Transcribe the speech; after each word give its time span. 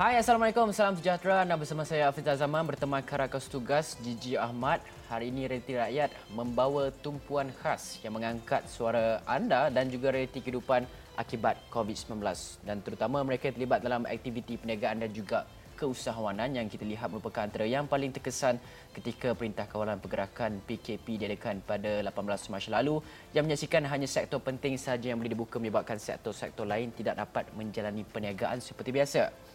Hai, 0.00 0.16
Assalamualaikum. 0.16 0.72
Salam 0.72 0.96
sejahtera. 0.96 1.44
Anda 1.44 1.60
bersama 1.60 1.84
saya 1.84 2.08
Hafiz 2.08 2.24
Zaman 2.24 2.64
berteman 2.64 3.04
karakas 3.04 3.52
tugas 3.52 4.00
Gigi 4.00 4.32
Ahmad. 4.32 4.80
Hari 5.12 5.28
ini 5.28 5.44
Realiti 5.44 5.76
Rakyat 5.76 6.16
membawa 6.32 6.88
tumpuan 7.04 7.52
khas 7.60 8.00
yang 8.00 8.16
mengangkat 8.16 8.64
suara 8.64 9.20
anda 9.28 9.68
dan 9.68 9.92
juga 9.92 10.08
realiti 10.08 10.40
kehidupan 10.40 10.88
akibat 11.20 11.60
COVID-19 11.68 12.16
dan 12.64 12.80
terutama 12.80 13.20
mereka 13.20 13.52
terlibat 13.52 13.84
dalam 13.84 14.08
aktiviti 14.08 14.56
perniagaan 14.56 15.04
dan 15.04 15.12
juga 15.12 15.44
keusahawanan 15.76 16.48
yang 16.56 16.64
kita 16.72 16.88
lihat 16.88 17.12
merupakan 17.12 17.44
antara 17.44 17.68
yang 17.68 17.84
paling 17.84 18.08
terkesan 18.08 18.56
ketika 18.96 19.36
Perintah 19.36 19.68
Kawalan 19.68 20.00
Pergerakan 20.00 20.64
PKP 20.64 21.28
diadakan 21.28 21.60
pada 21.60 22.00
18 22.00 22.48
Mac 22.48 22.64
lalu 22.72 23.04
yang 23.36 23.44
menyaksikan 23.44 23.84
hanya 23.84 24.08
sektor 24.08 24.40
penting 24.40 24.80
sahaja 24.80 25.12
yang 25.12 25.20
boleh 25.20 25.36
dibuka 25.36 25.60
menyebabkan 25.60 26.00
sektor-sektor 26.00 26.64
lain 26.64 26.88
tidak 26.96 27.20
dapat 27.20 27.52
menjalani 27.52 28.00
perniagaan 28.08 28.64
seperti 28.64 28.96
biasa. 28.96 29.49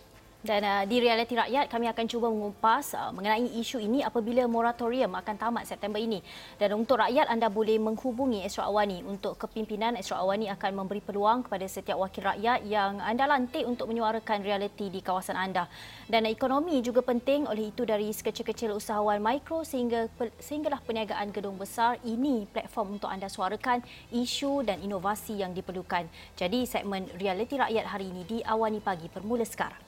Dan 0.46 0.62
uh, 0.62 0.86
di 0.86 1.02
realiti 1.02 1.34
rakyat 1.34 1.66
kami 1.74 1.90
akan 1.90 2.06
cuba 2.06 2.30
mengupas 2.30 2.94
uh, 2.94 3.10
mengenai 3.10 3.50
isu 3.58 3.82
ini 3.82 4.06
apabila 4.06 4.46
moratorium 4.46 5.18
akan 5.18 5.36
tamat 5.42 5.66
September 5.66 5.98
ini. 5.98 6.22
Dan 6.62 6.78
untuk 6.78 7.02
rakyat 7.02 7.34
anda 7.34 7.50
boleh 7.50 7.82
menghubungi 7.82 8.46
Esra 8.46 8.70
Awani 8.70 9.02
untuk 9.02 9.42
kepimpinan 9.42 9.98
Esra 9.98 10.22
Awani 10.22 10.46
akan 10.54 10.86
memberi 10.86 11.02
peluang 11.02 11.50
kepada 11.50 11.66
setiap 11.66 11.98
wakil 11.98 12.30
rakyat 12.30 12.62
yang 12.62 13.02
anda 13.02 13.26
lantik 13.26 13.66
untuk 13.66 13.90
menyuarakan 13.90 14.46
realiti 14.46 14.94
di 14.94 15.02
kawasan 15.02 15.34
anda. 15.34 15.66
Dan 16.06 16.30
uh, 16.30 16.32
ekonomi 16.32 16.78
juga 16.86 17.02
penting 17.02 17.50
oleh 17.50 17.74
itu 17.74 17.82
dari 17.82 18.14
sekecil-kecil 18.14 18.70
usahawan 18.78 19.18
mikro 19.18 19.66
sehingga 19.66 20.06
sehinggalah 20.38 20.78
perniagaan 20.86 21.34
gedung 21.34 21.58
besar 21.58 21.98
ini 22.06 22.46
platform 22.54 23.02
untuk 23.02 23.10
anda 23.10 23.26
suarakan 23.26 23.82
isu 24.14 24.62
dan 24.62 24.78
inovasi 24.86 25.42
yang 25.42 25.58
diperlukan. 25.58 26.06
Jadi 26.38 26.70
segmen 26.70 27.10
realiti 27.18 27.58
rakyat 27.58 27.90
hari 27.90 28.14
ini 28.14 28.22
di 28.30 28.38
Awani 28.46 28.78
Pagi 28.78 29.10
bermula 29.10 29.42
sekarang. 29.42 29.85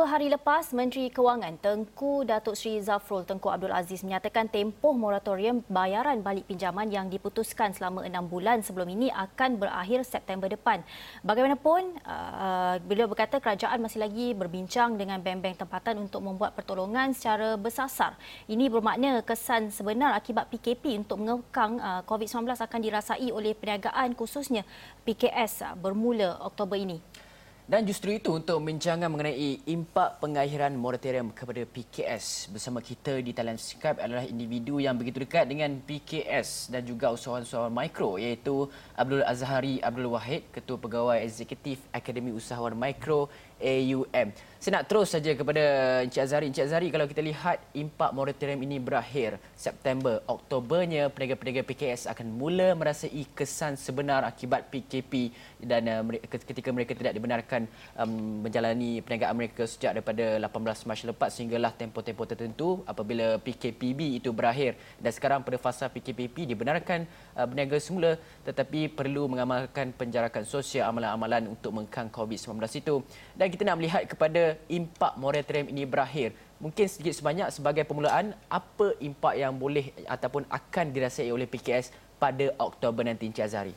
Dua 0.00 0.16
hari 0.16 0.32
lepas, 0.32 0.72
Menteri 0.72 1.12
Kewangan 1.12 1.60
Tengku 1.60 2.24
Datuk 2.24 2.56
Seri 2.56 2.80
Zafrul 2.80 3.20
Tengku 3.28 3.52
Abdul 3.52 3.68
Aziz 3.68 4.00
menyatakan 4.00 4.48
tempoh 4.48 4.96
moratorium 4.96 5.60
bayaran 5.68 6.24
balik 6.24 6.48
pinjaman 6.48 6.88
yang 6.88 7.12
diputuskan 7.12 7.76
selama 7.76 8.08
enam 8.08 8.24
bulan 8.24 8.64
sebelum 8.64 8.88
ini 8.88 9.12
akan 9.12 9.60
berakhir 9.60 10.00
September 10.08 10.48
depan. 10.48 10.80
Bagaimanapun, 11.20 12.00
uh, 12.00 12.80
beliau 12.80 13.12
berkata 13.12 13.44
kerajaan 13.44 13.76
masih 13.76 14.00
lagi 14.00 14.32
berbincang 14.32 14.96
dengan 14.96 15.20
bank-bank 15.20 15.68
tempatan 15.68 16.00
untuk 16.00 16.24
membuat 16.24 16.56
pertolongan 16.56 17.12
secara 17.12 17.60
bersasar. 17.60 18.16
Ini 18.48 18.72
bermakna 18.72 19.20
kesan 19.20 19.68
sebenar 19.68 20.16
akibat 20.16 20.48
PKP 20.48 20.96
untuk 20.96 21.20
mengekang 21.20 21.76
uh, 21.76 22.00
COVID-19 22.08 22.56
akan 22.56 22.80
dirasai 22.80 23.28
oleh 23.28 23.52
perniagaan 23.52 24.16
khususnya 24.16 24.64
PKS 25.04 25.60
uh, 25.60 25.76
bermula 25.76 26.40
Oktober 26.40 26.80
ini. 26.80 27.28
Dan 27.70 27.86
justru 27.86 28.18
itu 28.18 28.34
untuk 28.34 28.58
membincangkan 28.58 29.06
mengenai 29.06 29.62
impak 29.62 30.18
pengakhiran 30.18 30.74
moratorium 30.74 31.30
kepada 31.30 31.62
PKS 31.62 32.50
bersama 32.50 32.82
kita 32.82 33.22
di 33.22 33.30
talian 33.30 33.62
Skype 33.62 34.02
adalah 34.02 34.26
individu 34.26 34.82
yang 34.82 34.98
begitu 34.98 35.22
dekat 35.22 35.46
dengan 35.46 35.78
PKS 35.78 36.74
dan 36.74 36.82
juga 36.82 37.14
usahawan-usahawan 37.14 37.70
mikro 37.70 38.18
iaitu 38.18 38.66
Abdul 38.98 39.22
Azhari 39.22 39.78
Abdul 39.86 40.10
Wahid, 40.10 40.50
Ketua 40.50 40.82
Pegawai 40.82 41.22
Eksekutif 41.22 41.78
Akademi 41.94 42.34
Usahawan 42.34 42.74
Mikro 42.74 43.30
AUM. 43.60 44.28
Saya 44.60 44.76
nak 44.76 44.92
terus 44.92 45.08
saja 45.08 45.32
kepada 45.32 45.64
Encik 46.04 46.20
Azari. 46.20 46.52
Encik 46.52 46.68
Azari, 46.68 46.92
kalau 46.92 47.08
kita 47.08 47.24
lihat 47.24 47.64
impak 47.72 48.12
moratorium 48.12 48.60
ini 48.60 48.76
berakhir 48.76 49.40
September, 49.56 50.20
Oktobernya 50.28 51.08
peniaga-peniaga 51.08 51.64
PKS 51.64 52.12
akan 52.12 52.28
mula 52.28 52.76
merasai 52.76 53.24
kesan 53.32 53.80
sebenar 53.80 54.20
akibat 54.28 54.68
PKP 54.68 55.32
dan 55.64 55.88
uh, 55.88 56.04
ketika 56.28 56.68
mereka 56.76 56.92
tidak 56.92 57.16
dibenarkan 57.16 57.64
um, 57.96 58.44
menjalani 58.44 59.00
perniagaan 59.00 59.32
mereka 59.32 59.64
sejak 59.64 59.96
daripada 59.96 60.36
18 60.36 60.88
Mac 60.92 61.00
lepas 61.08 61.30
sehinggalah 61.32 61.72
tempoh-tempoh 61.72 62.28
tertentu 62.28 62.84
apabila 62.84 63.40
PKPB 63.40 64.20
itu 64.20 64.28
berakhir. 64.28 64.76
Dan 65.00 65.08
sekarang 65.08 65.40
pada 65.40 65.56
fasa 65.56 65.88
PKPP 65.88 66.44
dibenarkan 66.52 67.08
berniaga 67.46 67.78
semula 67.78 68.16
tetapi 68.44 68.90
perlu 68.90 69.28
mengamalkan 69.30 69.92
penjarakan 69.94 70.42
sosial 70.48 70.88
amalan-amalan 70.88 71.52
untuk 71.52 71.76
mengkang 71.76 72.08
COVID-19 72.10 72.56
itu. 72.80 73.04
Dan 73.36 73.46
kita 73.52 73.62
nak 73.68 73.76
melihat 73.78 74.02
kepada 74.08 74.56
impak 74.66 75.12
moratorium 75.20 75.68
ini 75.70 75.84
berakhir. 75.84 76.32
Mungkin 76.60 76.86
sedikit 76.92 77.16
sebanyak 77.16 77.48
sebagai 77.56 77.88
permulaan, 77.88 78.36
apa 78.52 78.92
impak 79.00 79.32
yang 79.32 79.56
boleh 79.56 79.96
ataupun 80.04 80.44
akan 80.44 80.86
dirasai 80.92 81.32
oleh 81.32 81.48
PKS 81.48 81.88
pada 82.20 82.52
Oktober 82.60 83.00
nanti, 83.00 83.24
Encik 83.24 83.48
Azhari? 83.48 83.72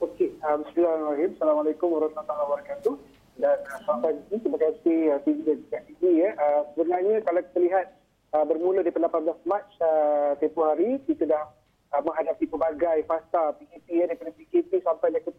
Okey, 0.00 0.32
uh, 0.40 0.56
Bismillahirrahmanirrahim. 0.64 1.36
Assalamualaikum 1.36 1.88
warahmatullahi 1.92 2.40
wabarakatuh. 2.48 2.94
Dan 3.36 3.56
uh, 3.68 3.78
selamat 3.84 4.00
pagi, 4.00 4.36
terima 4.40 4.58
kasih 4.64 4.98
uh, 5.12 5.18
TV 5.28 5.38
dan 5.68 5.82
TV. 5.84 6.02
Ya. 6.24 6.30
Uh, 6.40 6.60
sebenarnya 6.72 7.16
kalau 7.20 7.40
kita 7.44 7.58
lihat 7.68 7.86
uh, 8.32 8.44
bermula 8.48 8.80
di 8.80 8.88
18 8.88 9.04
Mac 9.44 9.64
uh, 9.84 10.32
tempoh 10.40 10.64
hari, 10.72 11.04
kita 11.04 11.28
dah 11.28 11.44
uh, 11.92 12.02
menghadapi 12.02 12.44
pelbagai 12.46 13.06
fasa 13.06 13.54
PKP 13.58 13.86
ya, 13.90 14.04
daripada 14.06 14.32
PKP 14.34 14.70
sampai 14.82 15.14
ke 15.18 15.30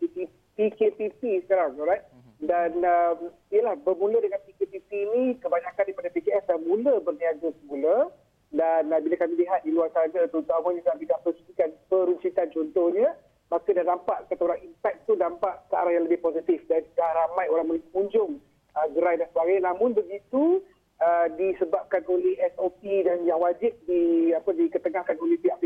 PKPP 0.59 1.47
sekarang. 1.47 1.75
Alright? 1.79 2.03
Dan 2.41 2.81
um, 2.81 3.29
ialah 3.53 3.77
bermula 3.85 4.17
dengan 4.17 4.41
PKPP 4.49 4.89
ini, 4.89 5.37
kebanyakan 5.37 5.85
daripada 5.85 6.09
PKS 6.09 6.49
dah 6.49 6.57
mula 6.57 6.97
berniaga 7.05 7.53
semula. 7.61 8.09
Dan 8.49 8.89
uh, 8.91 8.99
bila 8.99 9.15
kami 9.15 9.45
lihat 9.45 9.61
di 9.61 9.71
luar 9.71 9.93
sana, 9.93 10.25
terutama 10.25 10.73
juga 10.73 10.97
bidang 10.97 11.21
persusikan, 11.21 11.69
peruncitan 11.85 12.49
contohnya, 12.49 13.13
maka 13.53 13.69
dah 13.71 13.85
nampak 13.85 14.25
kata 14.25 14.41
orang 14.41 14.63
impact 14.65 14.97
tu 15.05 15.13
nampak 15.13 15.69
ke 15.69 15.75
arah 15.77 15.93
yang 15.93 16.09
lebih 16.09 16.19
positif. 16.19 16.65
Dan 16.65 16.81
dah 16.97 17.11
ramai 17.13 17.45
orang 17.47 17.77
mengunjung 17.77 18.41
uh, 18.73 18.87
gerai 18.89 19.21
dan 19.21 19.29
sebagainya. 19.29 19.69
Namun 19.69 19.93
begitu, 19.93 20.65
uh, 20.97 21.27
disebabkan 21.37 22.05
oleh 22.09 22.37
SOP 22.57 22.81
dan 23.05 23.21
yang 23.25 23.41
wajib 23.41 23.73
di 23.85 24.33
apa 24.33 24.49
diketengahkan 24.49 25.17
oleh 25.21 25.37
pihak 25.41 25.61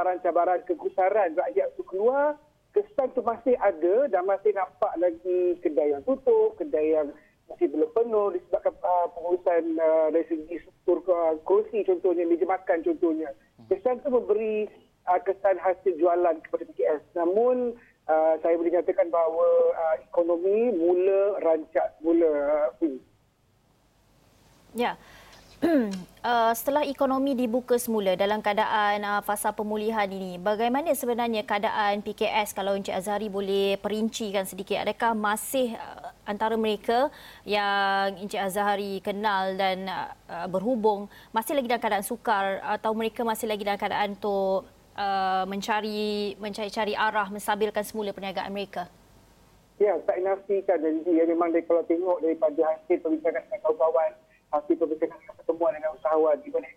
cabaran-cabaran 0.00 0.64
kegusaran 0.64 1.36
rakyat 1.36 1.76
itu 1.76 1.84
keluar, 1.84 2.40
kesan 2.72 3.12
tu 3.12 3.20
masih 3.20 3.52
ada 3.60 4.08
dan 4.08 4.24
masih 4.24 4.56
nampak 4.56 4.88
lagi 4.96 5.60
kedai 5.60 5.92
yang 5.92 6.00
tutup, 6.08 6.56
kedai 6.56 6.96
yang 6.96 7.12
masih 7.52 7.68
belum 7.68 7.90
penuh 7.92 8.32
disebabkan 8.32 8.72
uh, 8.80 9.12
pengurusan 9.12 9.76
uh, 9.76 10.08
dari 10.08 10.24
segi 10.24 10.56
struktur 10.64 11.04
uh, 11.12 11.36
kursi 11.44 11.84
contohnya, 11.84 12.24
meja 12.24 12.48
makan 12.48 12.80
contohnya. 12.80 13.28
Kesan 13.68 14.00
tu 14.00 14.08
memberi 14.08 14.72
uh, 15.04 15.20
kesan 15.20 15.60
hasil 15.60 15.92
jualan 16.00 16.40
kepada 16.48 16.64
PKS. 16.72 17.04
Namun 17.12 17.76
uh, 18.08 18.34
saya 18.40 18.56
boleh 18.56 18.72
nyatakan 18.72 19.12
bahawa 19.12 19.48
uh, 19.76 19.96
ekonomi 20.00 20.72
mula 20.80 21.44
rancak 21.44 21.92
mula. 22.00 22.32
Uh, 22.80 22.96
ya. 24.72 24.96
uh, 26.24 26.52
setelah 26.56 26.88
ekonomi 26.88 27.36
dibuka 27.36 27.76
semula 27.76 28.16
dalam 28.16 28.40
keadaan 28.40 29.04
uh, 29.04 29.20
fasa 29.20 29.52
pemulihan 29.52 30.08
ini, 30.08 30.40
bagaimana 30.40 30.88
sebenarnya 30.96 31.44
keadaan 31.44 32.00
PKS 32.00 32.56
kalau 32.56 32.72
Encik 32.72 32.96
Azhari 32.96 33.28
boleh 33.28 33.76
perincikan 33.76 34.48
sedikit? 34.48 34.80
Adakah 34.80 35.12
masih 35.12 35.76
uh, 35.76 36.16
antara 36.24 36.56
mereka 36.56 37.12
yang 37.44 38.16
Encik 38.24 38.40
Azhari 38.40 39.04
kenal 39.04 39.52
dan 39.60 39.84
uh, 39.84 40.48
berhubung 40.48 41.12
masih 41.28 41.52
lagi 41.52 41.68
dalam 41.68 41.82
keadaan 41.84 42.06
sukar 42.08 42.64
atau 42.64 42.96
mereka 42.96 43.20
masih 43.20 43.44
lagi 43.44 43.60
dalam 43.60 43.76
keadaan 43.76 44.16
untuk 44.16 44.64
uh, 44.96 45.44
mencari 45.44 46.40
mencari-cari 46.40 46.96
arah 46.96 47.28
menstabilkan 47.28 47.84
semula 47.84 48.16
perniagaan 48.16 48.48
mereka? 48.48 48.88
Ya, 49.76 49.96
tak 50.08 50.24
nafikan 50.24 50.80
janji. 50.80 51.20
Ya, 51.20 51.24
memang 51.28 51.52
dia, 51.52 51.64
kalau 51.68 51.84
tengok 51.84 52.20
daripada 52.24 52.64
hasil 52.64 53.00
perbincangan 53.00 53.44
dengan 53.44 53.60
kawan-kawan 53.64 54.12
hasil 54.50 54.74
perbincangan 54.76 55.18
dengan 55.18 55.36
pertemuan 55.38 55.72
dengan 55.74 55.90
usahawan 55.98 56.36
di 56.42 56.50
mana 56.50 56.68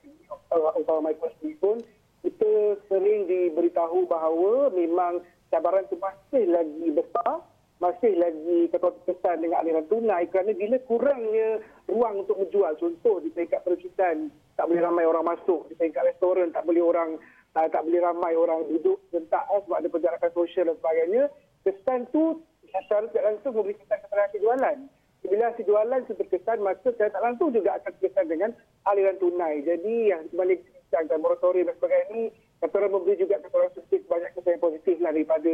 usahawan 0.53 1.03
mikro 1.09 1.29
sendiri 1.37 1.57
pun 1.57 1.77
kita 2.23 2.79
sering 2.87 3.27
diberitahu 3.27 4.07
bahawa 4.07 4.71
memang 4.71 5.19
cabaran 5.51 5.83
itu 5.85 5.97
masih 5.99 6.43
lagi 6.49 6.87
besar 6.93 7.43
masih 7.83 8.15
lagi 8.15 8.71
kesan 9.03 9.43
dengan 9.43 9.59
aliran 9.59 9.83
tunai 9.91 10.23
kerana 10.31 10.55
bila 10.55 10.79
kurangnya 10.87 11.59
ruang 11.91 12.23
untuk 12.23 12.39
menjual 12.39 12.71
contoh 12.79 13.19
di 13.19 13.27
peringkat 13.33 13.59
perusahaan 13.67 14.31
tak 14.55 14.71
boleh 14.71 14.79
ramai 14.79 15.03
orang 15.03 15.27
masuk 15.27 15.67
di 15.67 15.75
peringkat 15.75 16.15
restoran 16.15 16.55
tak 16.55 16.63
boleh 16.63 16.79
orang 16.79 17.19
uh, 17.59 17.67
tak 17.67 17.83
boleh 17.83 17.99
ramai 17.99 18.39
orang 18.39 18.63
duduk 18.71 19.03
sentak 19.11 19.43
uh, 19.51 19.59
sebab 19.67 19.83
ada 19.83 19.89
penjarakan 19.91 20.31
sosial 20.31 20.71
dan 20.71 20.77
sebagainya 20.79 21.23
kesan 21.67 22.07
tu 22.15 22.39
secara 22.71 23.03
tidak 23.11 23.25
langsung 23.27 23.51
memberi 23.51 23.75
kesan 23.75 23.99
kepada 23.99 24.37
jualan 24.39 24.77
bila 25.23 25.49
hasil 25.51 25.63
jualan 25.63 26.03
itu 26.03 26.13
berkesan, 26.19 26.59
maka 26.59 26.91
saya 26.99 27.09
tak 27.11 27.23
langsung 27.23 27.55
juga 27.55 27.79
akan 27.79 27.91
berkesan 27.95 28.27
dengan 28.27 28.51
aliran 28.83 29.15
tunai. 29.23 29.63
Jadi 29.63 30.11
yang 30.11 30.27
sebalik 30.27 30.59
bincangkan 30.67 31.19
moratorium 31.23 31.71
dan 31.71 31.75
sebagainya 31.79 32.07
ini, 32.11 32.23
kata 32.59 32.91
memberi 32.91 33.15
juga 33.15 33.39
kata 33.39 33.55
orang 33.55 33.73
sedikit 33.75 34.01
banyak 34.11 34.31
kesan 34.35 34.59
positif 34.59 34.95
lah 34.99 35.11
daripada 35.15 35.53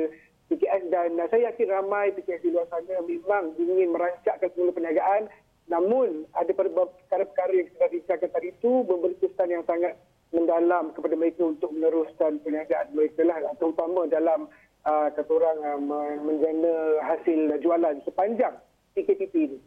PKS. 0.50 0.84
Dan 0.90 1.22
uh, 1.22 1.28
saya 1.30 1.54
yakin 1.54 1.68
ramai 1.70 2.14
PKS 2.18 2.42
di 2.42 2.50
luar 2.50 2.66
sana 2.74 2.98
memang 3.06 3.54
ingin 3.62 3.90
merancakkan 3.94 4.50
semula 4.58 4.74
perniagaan. 4.74 5.30
Namun 5.70 6.26
ada 6.34 6.50
perkara-perkara 6.50 7.54
yang 7.54 7.70
kita 7.70 7.86
bincangkan 7.94 8.30
tadi 8.34 8.48
itu 8.50 8.72
memberi 8.90 9.16
kesan 9.22 9.54
yang 9.54 9.62
sangat 9.70 9.94
mendalam 10.34 10.94
kepada 10.94 11.14
mereka 11.18 11.46
untuk 11.46 11.74
meneruskan 11.74 12.38
perniagaan 12.46 12.94
mereka 12.94 13.26
lah 13.26 13.42
terutama 13.58 14.06
dalam 14.06 14.46
uh, 14.86 15.10
kata 15.10 15.32
orang 15.34 15.58
uh, 15.66 16.18
menjana 16.22 17.02
hasil 17.02 17.58
jualan 17.66 17.98
sepanjang 18.06 18.54
PKPP 19.00 19.34
ini. 19.36 19.60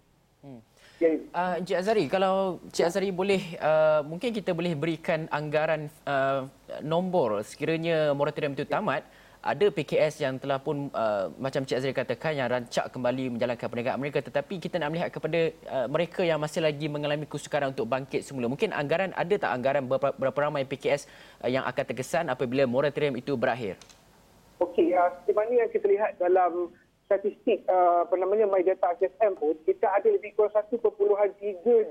Hmm. 0.42 0.60
Uh, 1.02 1.58
Encik 1.58 1.82
Azari, 1.82 2.06
kalau 2.06 2.62
Encik 2.70 2.86
Azari 2.86 3.10
boleh, 3.10 3.58
uh, 3.58 4.06
mungkin 4.06 4.30
kita 4.30 4.54
boleh 4.54 4.78
berikan 4.78 5.26
anggaran 5.34 5.90
uh, 6.06 6.46
nombor 6.78 7.42
sekiranya 7.42 8.14
moratorium 8.14 8.54
itu 8.54 8.62
tamat, 8.62 9.02
ada 9.42 9.66
PKS 9.74 10.22
yang 10.22 10.38
telah 10.38 10.62
pun 10.62 10.86
uh, 10.94 11.26
macam 11.34 11.66
Cik 11.66 11.74
Azri 11.74 11.90
katakan 11.90 12.38
yang 12.38 12.46
rancak 12.46 12.94
kembali 12.94 13.34
menjalankan 13.34 13.66
perniagaan 13.66 13.98
mereka 13.98 14.22
tetapi 14.22 14.62
kita 14.62 14.78
nak 14.78 14.94
melihat 14.94 15.10
kepada 15.10 15.50
uh, 15.66 15.86
mereka 15.90 16.22
yang 16.22 16.38
masih 16.38 16.62
lagi 16.62 16.86
mengalami 16.86 17.26
kesukaran 17.26 17.74
untuk 17.74 17.90
bangkit 17.90 18.22
semula. 18.22 18.46
Mungkin 18.46 18.70
anggaran 18.70 19.10
ada 19.18 19.34
tak 19.34 19.50
anggaran 19.50 19.90
berapa, 19.90 20.14
berapa 20.14 20.38
ramai 20.38 20.62
PKS 20.62 21.10
uh, 21.42 21.50
yang 21.50 21.66
akan 21.66 21.84
terkesan 21.90 22.30
apabila 22.30 22.70
moratorium 22.70 23.18
itu 23.18 23.34
berakhir? 23.34 23.74
Okey, 24.62 24.94
uh, 24.94 25.10
seperti 25.10 25.34
mana 25.34 25.52
yang 25.66 25.70
kita 25.74 25.86
lihat 25.90 26.10
dalam 26.22 26.70
statistik 27.12 27.68
uh, 27.68 28.08
apa 28.08 28.16
namanya 28.16 28.48
My 28.48 28.64
Data 28.64 28.96
HSM 28.96 29.36
pun 29.36 29.52
kita 29.68 29.84
ada 29.84 30.08
lebih 30.08 30.32
kurang 30.32 30.56
1.3 30.56 30.80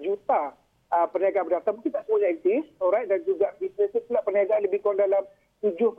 juta 0.02 0.58
uh, 0.90 1.08
perniagaan 1.14 1.46
berdaftar. 1.46 1.78
Mungkin 1.78 1.94
tak 1.94 2.10
semuanya 2.10 2.34
aktif, 2.34 2.66
alright 2.82 3.06
dan 3.06 3.22
juga 3.22 3.54
bisnes 3.62 3.94
pula 4.10 4.26
perniagaan 4.26 4.66
lebih 4.66 4.82
kurang 4.82 4.98
dalam 4.98 5.22
7.6 5.62 5.94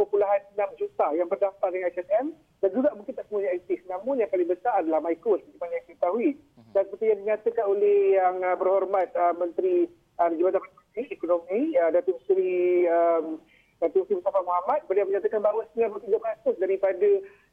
juta 0.75 1.07
yang 1.15 1.31
berdaftar 1.31 1.71
dengan 1.71 1.95
HSM 1.95 2.27
dan 2.35 2.71
juga 2.75 2.91
mungkin 2.99 3.15
tak 3.15 3.31
semuanya 3.31 3.55
aktif. 3.55 3.79
Namun 3.87 4.19
yang 4.19 4.31
paling 4.35 4.51
besar 4.51 4.83
adalah 4.83 4.99
mikro 4.99 5.39
seperti 5.39 5.59
mana 5.63 5.73
yang 5.79 5.87
kita 5.87 5.95
ketahui. 6.03 6.31
Mhm. 6.35 6.73
Dan 6.75 6.83
seperti 6.91 7.05
yang 7.07 7.19
dinyatakan 7.23 7.65
oleh 7.71 7.99
yang 8.19 8.37
uh, 8.43 8.57
berhormat 8.59 9.09
uh, 9.15 9.35
Menteri 9.39 9.87
uh, 10.19 10.31
Jabatan 10.35 10.67
Menteri 10.67 11.03
Ekonomi, 11.15 11.61
uh, 11.79 11.91
Datuk 11.95 12.19
Seri 12.27 12.91
um, 12.91 13.39
Datuk 13.79 14.03
Seri 14.11 14.19
Mustafa 14.19 14.43
Muhammad, 14.43 14.83
beliau 14.91 15.07
menyatakan 15.07 15.39
bahawa 15.39 15.63
93% 15.79 16.59
daripada 16.59 17.11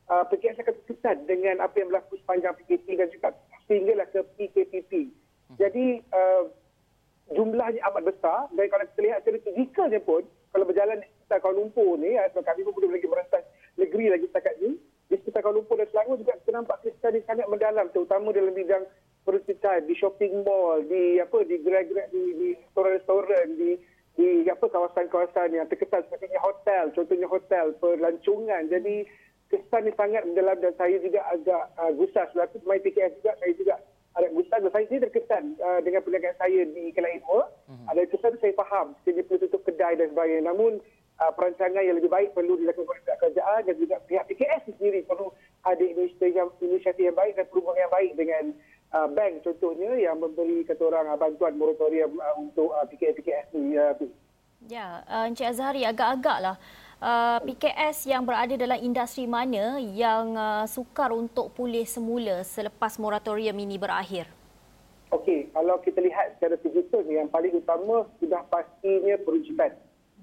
uh, 0.10 0.26
PKS 0.28 0.60
akan 0.66 0.74
terkesan 0.84 1.18
dengan 1.30 1.62
apa 1.64 1.76
yang 1.80 1.94
berlaku 1.94 2.18
sepanjang 2.20 2.58
PKP 2.60 2.86
dan 2.98 3.10
juga 3.14 3.30
sehinggalah 3.70 4.08
ke 4.10 4.20
PKPP. 4.36 4.92
Mhm. 5.10 5.56
Jadi 5.62 5.86
uh, 6.12 6.44
jumlahnya 7.30 7.82
amat 7.94 8.04
besar 8.10 8.50
dan 8.58 8.66
kalau 8.68 8.86
kita 8.94 9.02
lihat 9.06 9.22
secara 9.22 9.40
fizikalnya 9.46 10.02
pun 10.02 10.26
kalau 10.50 10.66
berjalan 10.66 10.98
di 10.98 11.08
sekitar 11.14 11.46
Kuala 11.46 11.62
Lumpur 11.62 12.02
ni, 12.02 12.18
ya, 12.18 12.26
sebab 12.34 12.42
kami 12.42 12.66
pun 12.66 12.74
belum 12.74 12.90
lagi 12.90 13.06
merentas 13.06 13.46
negeri 13.78 14.10
lagi 14.10 14.26
setakat 14.34 14.58
ni, 14.58 14.82
di 15.06 15.16
sekitar 15.22 15.46
Kuala 15.46 15.62
Lumpur 15.62 15.78
dan 15.78 15.88
Selangor 15.94 16.18
juga 16.18 16.34
kita 16.42 16.52
nampak 16.58 16.82
kisah 16.82 17.10
ni 17.14 17.22
sangat 17.30 17.46
mendalam, 17.46 17.86
terutama 17.94 18.34
dalam 18.34 18.54
bidang 18.58 18.90
percetakan, 19.30 19.86
di 19.86 19.94
shopping 19.94 20.42
mall, 20.42 20.82
di 20.90 21.22
apa 21.22 21.46
di 21.46 21.56
gerai-gerai, 21.62 22.10
di, 22.10 22.24
di 22.34 22.48
restoran-restoran, 22.58 23.48
di 23.62 23.78
di 24.18 24.50
apa 24.50 24.66
kawasan-kawasan 24.68 25.54
yang 25.54 25.70
terkesan 25.70 26.04
seperti 26.10 26.34
hotel, 26.42 26.92
contohnya 26.98 27.30
hotel, 27.30 27.78
pelancongan. 27.78 28.68
Jadi 28.68 29.06
kesan 29.50 29.90
ni 29.90 29.94
sangat 29.98 30.22
mendalam 30.26 30.58
dan 30.62 30.74
saya 30.78 30.96
juga 31.02 31.26
agak 31.34 31.64
uh, 31.82 31.92
gusar 31.98 32.30
selaku 32.32 32.62
pemain 32.62 32.82
PKS 32.86 33.18
juga, 33.20 33.34
saya 33.42 33.54
juga 33.58 33.76
ada 34.18 34.28
gustan 34.34 34.66
saya 34.70 34.86
sendiri 34.86 35.10
terkesan 35.10 35.44
uh, 35.62 35.80
dengan 35.82 36.02
perniagaan 36.06 36.38
saya 36.38 36.62
di 36.70 36.94
Kelantan 36.94 37.22
Timur. 37.22 37.46
Mm-hmm. 37.70 37.86
Ada 37.90 38.02
kesan 38.10 38.34
saya 38.42 38.54
faham 38.58 38.88
sekiranya 39.02 39.26
perlu 39.26 39.40
tutup 39.46 39.62
kedai 39.66 39.94
dan 39.98 40.08
sebagainya. 40.14 40.44
Namun 40.50 40.72
uh, 41.22 41.32
perancangan 41.34 41.82
yang 41.82 41.98
lebih 41.98 42.12
baik 42.12 42.34
perlu 42.34 42.58
dilakukan 42.58 42.90
oleh 42.90 43.04
pihak 43.06 43.20
kerajaan 43.22 43.62
dan 43.66 43.76
juga 43.78 43.96
pihak 44.06 44.26
PKS 44.30 44.62
sendiri 44.76 45.00
perlu 45.06 45.34
ada 45.66 45.84
inisiatif 45.84 46.32
yang, 46.34 46.50
inisiatif 46.62 47.04
yang 47.10 47.18
baik 47.18 47.34
dan 47.38 47.46
perhubungan 47.50 47.84
yang 47.86 47.94
baik 47.94 48.12
dengan 48.18 48.44
uh, 48.96 49.08
bank 49.08 49.34
contohnya 49.46 49.92
yang 49.98 50.18
memberi 50.18 50.66
kata 50.66 50.84
orang 50.84 51.06
uh, 51.10 51.18
bantuan 51.18 51.54
moratorium 51.58 52.12
uh, 52.18 52.36
untuk 52.38 52.70
uh, 52.74 52.86
PKS-PKS 52.90 53.48
ni. 53.56 53.78
Uh, 53.78 53.94
ya, 54.68 55.06
uh, 55.06 55.30
Encik 55.30 55.54
Azhari 55.54 55.86
agak-agaklah 55.86 56.58
uh, 57.00 57.40
PKS 57.44 58.08
yang 58.08 58.24
berada 58.28 58.56
dalam 58.56 58.80
industri 58.80 59.26
mana 59.26 59.80
yang 59.80 60.36
uh, 60.36 60.64
sukar 60.68 61.12
untuk 61.16 61.52
pulih 61.56 61.88
semula 61.88 62.44
selepas 62.46 63.00
moratorium 63.00 63.56
ini 63.60 63.80
berakhir? 63.80 64.28
Okey, 65.10 65.50
kalau 65.58 65.82
kita 65.82 66.06
lihat 66.06 66.38
secara 66.38 66.56
fizikal 66.62 67.02
yang 67.10 67.26
paling 67.34 67.58
utama 67.58 68.06
sudah 68.22 68.46
pastinya. 68.46 69.18
Hmm. 69.18 69.74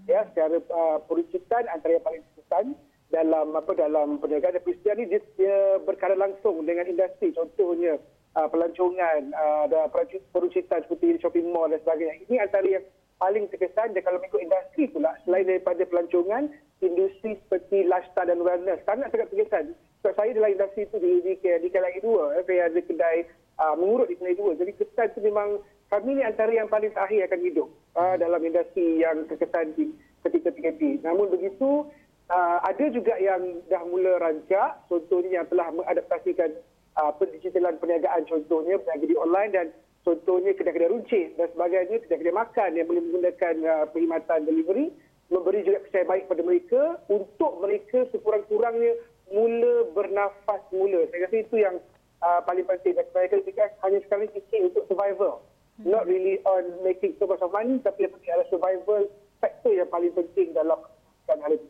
Ya, 0.07 0.23
secara 0.31 0.63
uh, 0.71 1.03
peruncitan 1.11 1.67
antara 1.67 1.99
yang 1.99 2.07
paling 2.07 2.23
terkesan 2.23 2.67
dalam 3.11 3.55
apa 3.59 3.75
dalam 3.75 4.23
perniagaan 4.23 4.55
dan 4.59 4.63
peristiwa 4.63 4.95
ini 4.99 5.05
dia, 5.11 5.21
dia 5.35 5.59
berkaitan 5.83 6.19
langsung 6.19 6.63
dengan 6.67 6.87
industri 6.91 7.31
contohnya 7.35 7.99
uh, 8.39 8.47
pelancongan 8.51 9.31
uh, 9.35 9.67
ada 9.67 9.91
peruncitan 10.31 10.83
seperti 10.87 11.19
shopping 11.19 11.51
mall 11.51 11.67
dan 11.67 11.83
sebagainya. 11.83 12.23
Ini 12.31 12.37
antara 12.47 12.67
yang 12.67 12.85
paling 13.17 13.49
terkesan 13.49 13.97
dan 13.97 14.03
kalau 14.05 14.21
mengikut 14.21 14.45
industri 14.45 14.85
pula 14.93 15.17
selain 15.25 15.49
daripada 15.49 15.83
pelancongan 15.89 16.53
industri 16.85 17.41
seperti 17.45 17.89
lifestyle 17.89 18.29
dan 18.29 18.41
wellness 18.45 18.81
sangat 18.85 19.09
sangat 19.13 19.33
terkesan. 19.33 19.65
Sebab 20.05 20.13
saya 20.13 20.31
dalam 20.37 20.53
industri 20.53 20.85
itu 20.85 20.97
di 21.01 21.13
di, 21.25 21.33
di, 21.41 21.69
Kelai 21.73 21.99
dua, 22.05 22.37
eh, 22.37 22.45
saya 22.45 22.69
ada 22.69 22.81
kedai 22.85 23.25
uh, 23.59 23.75
mengurut 23.75 24.13
di 24.13 24.17
Kelai 24.21 24.37
dua. 24.37 24.53
Jadi 24.55 24.73
kesan 24.77 25.09
itu 25.17 25.21
memang 25.25 25.65
kami 25.89 26.21
ni 26.21 26.23
antara 26.23 26.53
yang 26.53 26.69
paling 26.69 26.93
terakhir 26.93 27.31
akan 27.33 27.41
hidup 27.41 27.69
uh, 27.97 28.15
dalam 28.21 28.41
industri 28.45 29.01
yang 29.01 29.25
terkesan 29.27 29.73
di 29.75 29.91
ketika 30.27 30.53
PKP. 30.53 31.01
Namun 31.07 31.33
begitu, 31.33 31.89
uh, 32.29 32.59
ada 32.61 32.85
juga 32.93 33.17
yang 33.17 33.65
dah 33.71 33.83
mula 33.89 34.21
rancak, 34.21 34.85
contohnya 34.91 35.41
yang 35.43 35.47
telah 35.49 35.73
mengadaptasikan 35.73 36.53
uh, 36.99 37.13
pendigitalan 37.17 37.77
perniagaan 37.79 38.25
contohnya 38.27 38.81
perniagaan 38.83 39.09
di 39.09 39.17
online 39.17 39.53
dan 39.53 39.67
contohnya 40.07 40.55
kedai-kedai 40.55 40.95
runcit 40.95 41.35
dan 41.35 41.51
sebagainya, 41.51 41.99
kedai-kedai 42.07 42.39
makan 42.39 42.71
yang 42.79 42.87
boleh 42.87 43.03
menggunakan 43.03 43.55
uh, 43.67 43.85
perkhidmatan 43.91 44.47
delivery 44.47 44.95
memberi 45.27 45.67
juga 45.67 45.83
percaya 45.83 46.07
baik 46.07 46.25
pada 46.31 46.43
mereka 46.47 46.83
untuk 47.11 47.53
mereka 47.59 48.07
sekurang-kurangnya 48.15 48.95
mula 49.35 49.91
bernafas 49.91 50.63
mula. 50.71 51.03
Saya 51.11 51.27
rasa 51.27 51.37
itu 51.43 51.57
yang 51.59 51.77
uh, 52.23 52.41
paling 52.47 52.63
penting. 52.63 52.95
Dan 52.95 53.07
saya 53.11 53.27
kata 53.27 53.67
hanya 53.83 53.99
sekali 54.07 54.31
fikir 54.31 54.71
untuk 54.71 54.87
survival. 54.87 55.43
Hmm. 55.83 55.91
Not 55.91 56.07
really 56.07 56.39
on 56.47 56.79
making 56.87 57.19
so 57.19 57.27
much 57.27 57.43
of 57.43 57.51
money 57.51 57.83
tapi 57.83 58.07
yang 58.07 58.15
penting 58.15 58.31
adalah 58.33 58.49
survival 58.49 59.01
faktor 59.43 59.73
yang 59.75 59.91
paling 59.91 60.15
penting 60.15 60.55
dalam 60.55 60.79
hal 61.27 61.53
itu. 61.53 61.67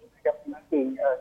Uh. 0.67 1.19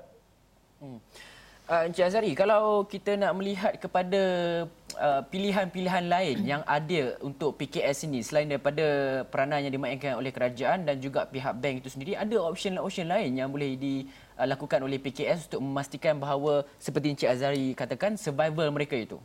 Uh, 1.65 1.89
Encik 1.89 2.06
Azari, 2.06 2.38
kalau 2.38 2.86
kita 2.86 3.17
nak 3.17 3.34
melihat 3.41 3.74
kepada 3.81 4.22
uh, 5.01 5.22
pilihan-pilihan 5.34 6.05
lain 6.05 6.45
yang 6.45 6.62
ada 6.62 7.17
untuk 7.25 7.57
PKS 7.57 8.05
ini 8.05 8.22
selain 8.22 8.45
daripada 8.45 8.86
peranan 9.25 9.65
yang 9.65 9.74
dimainkan 9.74 10.13
oleh 10.13 10.29
kerajaan 10.29 10.86
dan 10.86 11.01
juga 11.01 11.25
pihak 11.25 11.57
bank 11.57 11.81
itu 11.81 11.89
sendiri, 11.89 12.13
ada 12.13 12.38
option-option 12.38 13.10
lain 13.10 13.34
yang 13.34 13.50
boleh 13.50 13.81
dilakukan 13.81 14.77
oleh 14.86 15.01
PKS 15.01 15.50
untuk 15.50 15.65
memastikan 15.65 16.22
bahawa 16.22 16.69
seperti 16.77 17.17
Encik 17.17 17.34
Azari 17.34 17.74
katakan, 17.74 18.13
survival 18.13 18.69
mereka 18.69 18.93
itu? 18.93 19.17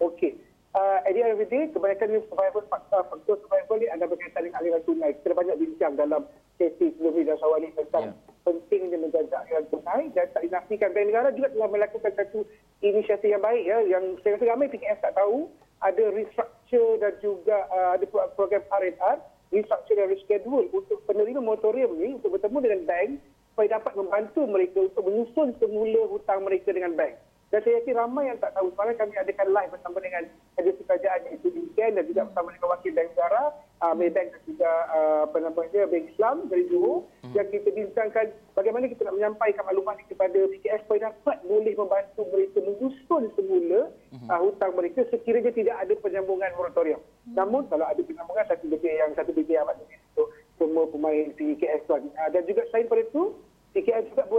Okey. 0.00 0.40
Uh, 0.72 1.04
at 1.04 1.12
the 1.12 1.20
end 1.20 1.36
of 1.36 1.44
the 1.44 1.48
day, 1.52 1.68
kebanyakan 1.76 2.24
survival 2.24 2.64
faktor, 2.72 3.04
faktor 3.04 3.36
survival 3.36 3.76
ini 3.84 3.92
ada 3.92 4.08
berkaitan 4.08 4.48
dengan 4.48 4.64
aliran 4.64 4.80
tunai. 4.88 5.12
Kita 5.12 5.36
banyak 5.36 5.60
bincang 5.60 5.92
dalam 5.92 6.24
sesi 6.56 6.88
sebelum 6.96 7.20
ini 7.20 7.28
dan 7.28 7.36
soal 7.36 7.60
ini 7.60 7.68
tentang 7.76 8.16
yeah 8.16 8.29
pentingnya 8.50 8.98
menjaga 8.98 9.46
aliran 9.46 9.66
tunai 9.70 10.10
dan 10.10 10.26
tak 10.34 10.42
dinafikan 10.42 10.90
bank 10.90 11.06
negara 11.06 11.28
juga 11.30 11.48
telah 11.54 11.68
melakukan 11.70 12.12
satu 12.18 12.42
inisiatif 12.82 13.30
yang 13.30 13.44
baik 13.44 13.62
ya 13.62 13.78
yang 13.86 14.04
saya 14.20 14.34
rasa 14.34 14.50
ramai 14.50 14.66
PKS 14.66 14.98
tak 15.04 15.14
tahu 15.14 15.46
ada 15.80 16.04
restructure 16.12 16.98
dan 16.98 17.12
juga 17.22 17.64
uh, 17.70 17.94
ada 17.94 18.04
program 18.34 18.62
R&R 18.68 19.18
restructure 19.50 19.98
dan 19.98 20.08
reschedule 20.10 20.66
untuk 20.70 20.98
penerima 21.06 21.42
moratorium 21.42 21.94
ni 21.98 22.18
untuk 22.18 22.38
bertemu 22.38 22.58
dengan 22.62 22.80
bank 22.86 23.10
supaya 23.50 23.76
dapat 23.76 23.92
membantu 23.98 24.40
mereka 24.46 24.78
untuk 24.86 25.02
menyusun 25.04 25.48
semula 25.58 26.00
hutang 26.06 26.40
mereka 26.46 26.70
dengan 26.70 26.94
bank. 26.94 27.18
Dan 27.50 27.66
saya 27.66 27.82
yakin 27.82 27.98
ramai 27.98 28.30
yang 28.30 28.38
tak 28.38 28.54
tahu. 28.54 28.70
Semalam 28.70 28.94
kami 28.94 29.14
adakan 29.18 29.48
live 29.50 29.70
bersama 29.74 29.98
dengan 29.98 30.22
agensi 30.54 30.82
kerajaan 30.86 31.20
iaitu 31.26 31.48
Dinken 31.50 31.98
dan 31.98 32.04
juga 32.06 32.20
bersama 32.30 32.54
dengan 32.54 32.70
wakil 32.70 32.92
bank 32.94 33.08
negara, 33.10 33.42
uh, 33.82 33.94
Maybank 33.98 34.28
dan 34.30 34.42
juga 34.46 34.70
uh, 34.94 35.20
apa 35.26 35.36
namanya, 35.42 35.82
Bank 35.90 36.04
Islam 36.14 36.36
dari 36.46 36.64
Johor. 36.70 37.10
Hmm. 37.26 37.34
Yang 37.34 37.48
kita 37.58 37.68
bincangkan 37.74 38.26
bagaimana 38.54 38.84
kita 38.86 39.02
nak 39.02 39.16
menyampaikan 39.18 39.66
maklumat 39.66 39.98
ini 39.98 40.06
kepada 40.14 40.38
PKS 40.46 40.80
supaya 40.86 41.00
dapat 41.10 41.36
boleh 41.42 41.74
membantu 41.74 42.22
mereka 42.30 42.58
menyusun 42.62 43.22
semula 43.34 43.80
hmm. 44.14 44.28
uh, 44.30 44.40
hutang 44.46 44.72
mereka 44.78 45.00
sekiranya 45.10 45.50
tidak 45.50 45.76
ada 45.82 45.94
penyambungan 45.98 46.54
moratorium. 46.54 47.02
Hmm. 47.02 47.34
Namun 47.34 47.66
kalau 47.66 47.82
ada 47.82 47.98
penyambungan, 47.98 48.46
satu 48.46 48.70
bibir 48.70 48.94
yang 48.94 49.10
satu 49.18 49.34
bibir 49.34 49.58
amat 49.66 49.74
untuk 50.14 50.30
semua 50.54 50.86
pemain 50.86 51.34
PKS 51.34 51.82
tuan. 51.90 52.06
Uh, 52.14 52.30
dan 52.30 52.46
juga 52.46 52.62
selain 52.70 52.86
daripada 52.90 53.06
itu, 53.06 53.22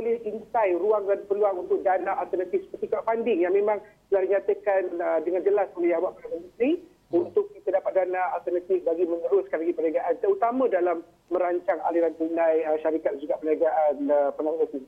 boleh 0.02 0.18
intai 0.26 0.74
ruang 0.74 1.06
dan 1.06 1.22
peluang 1.30 1.70
untuk 1.70 1.86
dana 1.86 2.18
alternatif 2.18 2.66
seperti 2.66 2.90
crowdfunding 2.90 3.46
yang 3.46 3.54
memang 3.54 3.78
telah 4.10 4.26
dinyatakan 4.26 4.98
uh, 4.98 5.20
dengan 5.22 5.46
jelas 5.46 5.70
oleh 5.78 5.94
awak 5.94 6.18
Perdana 6.18 6.42
Menteri 6.42 6.72
untuk 7.14 7.54
kita 7.54 7.78
dapat 7.78 8.02
dana 8.02 8.34
alternatif 8.34 8.82
bagi 8.82 9.06
meneruskan 9.06 9.62
lagi 9.62 9.78
perniagaan 9.78 10.16
terutama 10.18 10.66
dalam 10.66 11.06
merancang 11.30 11.78
aliran 11.86 12.18
tunai 12.18 12.66
uh, 12.66 12.82
syarikat 12.82 13.14
juga 13.22 13.38
perniagaan 13.38 14.10
uh, 14.10 14.34
penangguhan 14.34 14.82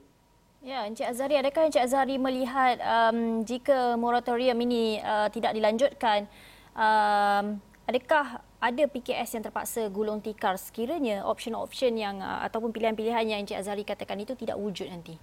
Ya, 0.64 0.88
Encik 0.88 1.12
Azari, 1.12 1.36
adakah 1.36 1.68
Encik 1.68 1.84
Azari 1.84 2.16
melihat 2.16 2.80
um, 2.80 3.44
jika 3.44 4.00
moratorium 4.00 4.56
ini 4.64 4.96
uh, 5.04 5.28
tidak 5.28 5.52
dilanjutkan, 5.60 6.24
um, 6.72 7.60
Adakah 7.84 8.40
ada 8.64 8.84
PKS 8.88 9.36
yang 9.36 9.44
terpaksa 9.44 9.92
gulung 9.92 10.24
tikar 10.24 10.56
sekiranya 10.56 11.28
option-option 11.28 12.00
yang 12.00 12.24
uh, 12.24 12.40
ataupun 12.48 12.72
pilihan-pilihan 12.72 13.28
yang 13.28 13.44
Encik 13.44 13.60
Azari 13.60 13.84
katakan 13.84 14.16
itu 14.24 14.40
tidak 14.40 14.56
wujud 14.56 14.88
nanti? 14.88 15.20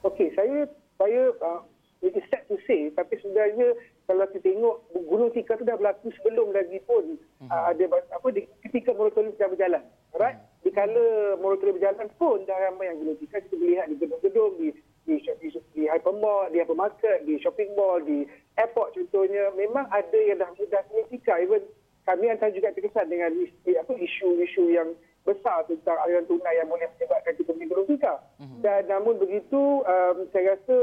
Okey, 0.00 0.32
saya 0.32 0.64
saya 0.96 1.28
uh, 1.44 1.60
it 2.00 2.16
is 2.16 2.24
sad 2.32 2.40
to 2.48 2.56
say 2.64 2.88
tapi 2.96 3.20
sebenarnya 3.20 3.76
kalau 4.08 4.24
kita 4.32 4.48
tengok 4.48 4.76
gulung 4.96 5.28
tikar 5.36 5.60
itu 5.60 5.68
dah 5.68 5.76
berlaku 5.76 6.08
sebelum 6.16 6.56
lagi 6.56 6.80
pun 6.88 7.20
uh, 7.52 7.68
ada 7.68 7.84
apa 8.00 8.28
di, 8.32 8.48
ketika 8.64 8.96
moratorium 8.96 9.36
sedang 9.36 9.52
berjalan. 9.52 9.84
Alright? 10.16 10.40
Di 10.64 10.72
kala 10.72 11.36
moratorium 11.36 11.76
berjalan 11.76 12.08
pun 12.16 12.48
dah 12.48 12.64
ramai 12.64 12.88
yang 12.88 12.96
gulung 12.96 13.20
tikar 13.20 13.44
kita 13.44 13.60
boleh 13.60 13.76
lihat 13.76 13.86
di 13.92 13.96
gedung-gedung 14.00 14.52
di 14.56 14.68
di, 15.04 15.20
di, 15.20 15.48
di 15.76 15.82
hypermall, 15.84 16.48
di 16.48 16.64
hypermarket, 16.64 17.28
di 17.28 17.36
shopping 17.44 17.76
mall, 17.76 18.00
di 18.00 18.24
airport 18.58 18.94
contohnya 18.94 19.50
memang 19.58 19.86
ada 19.90 20.18
yang 20.18 20.38
dah 20.38 20.50
mudah 20.54 20.82
tikar 21.10 21.42
even 21.42 21.62
kami 22.04 22.28
antara 22.28 22.52
juga 22.52 22.68
terkesan 22.76 23.08
dengan 23.08 23.32
apa 23.80 23.92
isu-isu 23.96 24.68
yang 24.68 24.92
besar 25.24 25.64
tentang 25.64 25.96
aliran 26.04 26.28
tunai 26.28 26.60
yang 26.60 26.68
boleh 26.68 26.84
menyebabkan 26.84 27.32
kita 27.32 27.52
gulung 27.56 27.88
tikar. 27.88 28.20
Mm-hmm. 28.36 28.60
Dan 28.60 28.92
namun 28.92 29.16
begitu 29.16 29.80
um, 29.88 30.28
saya 30.36 30.52
rasa 30.52 30.76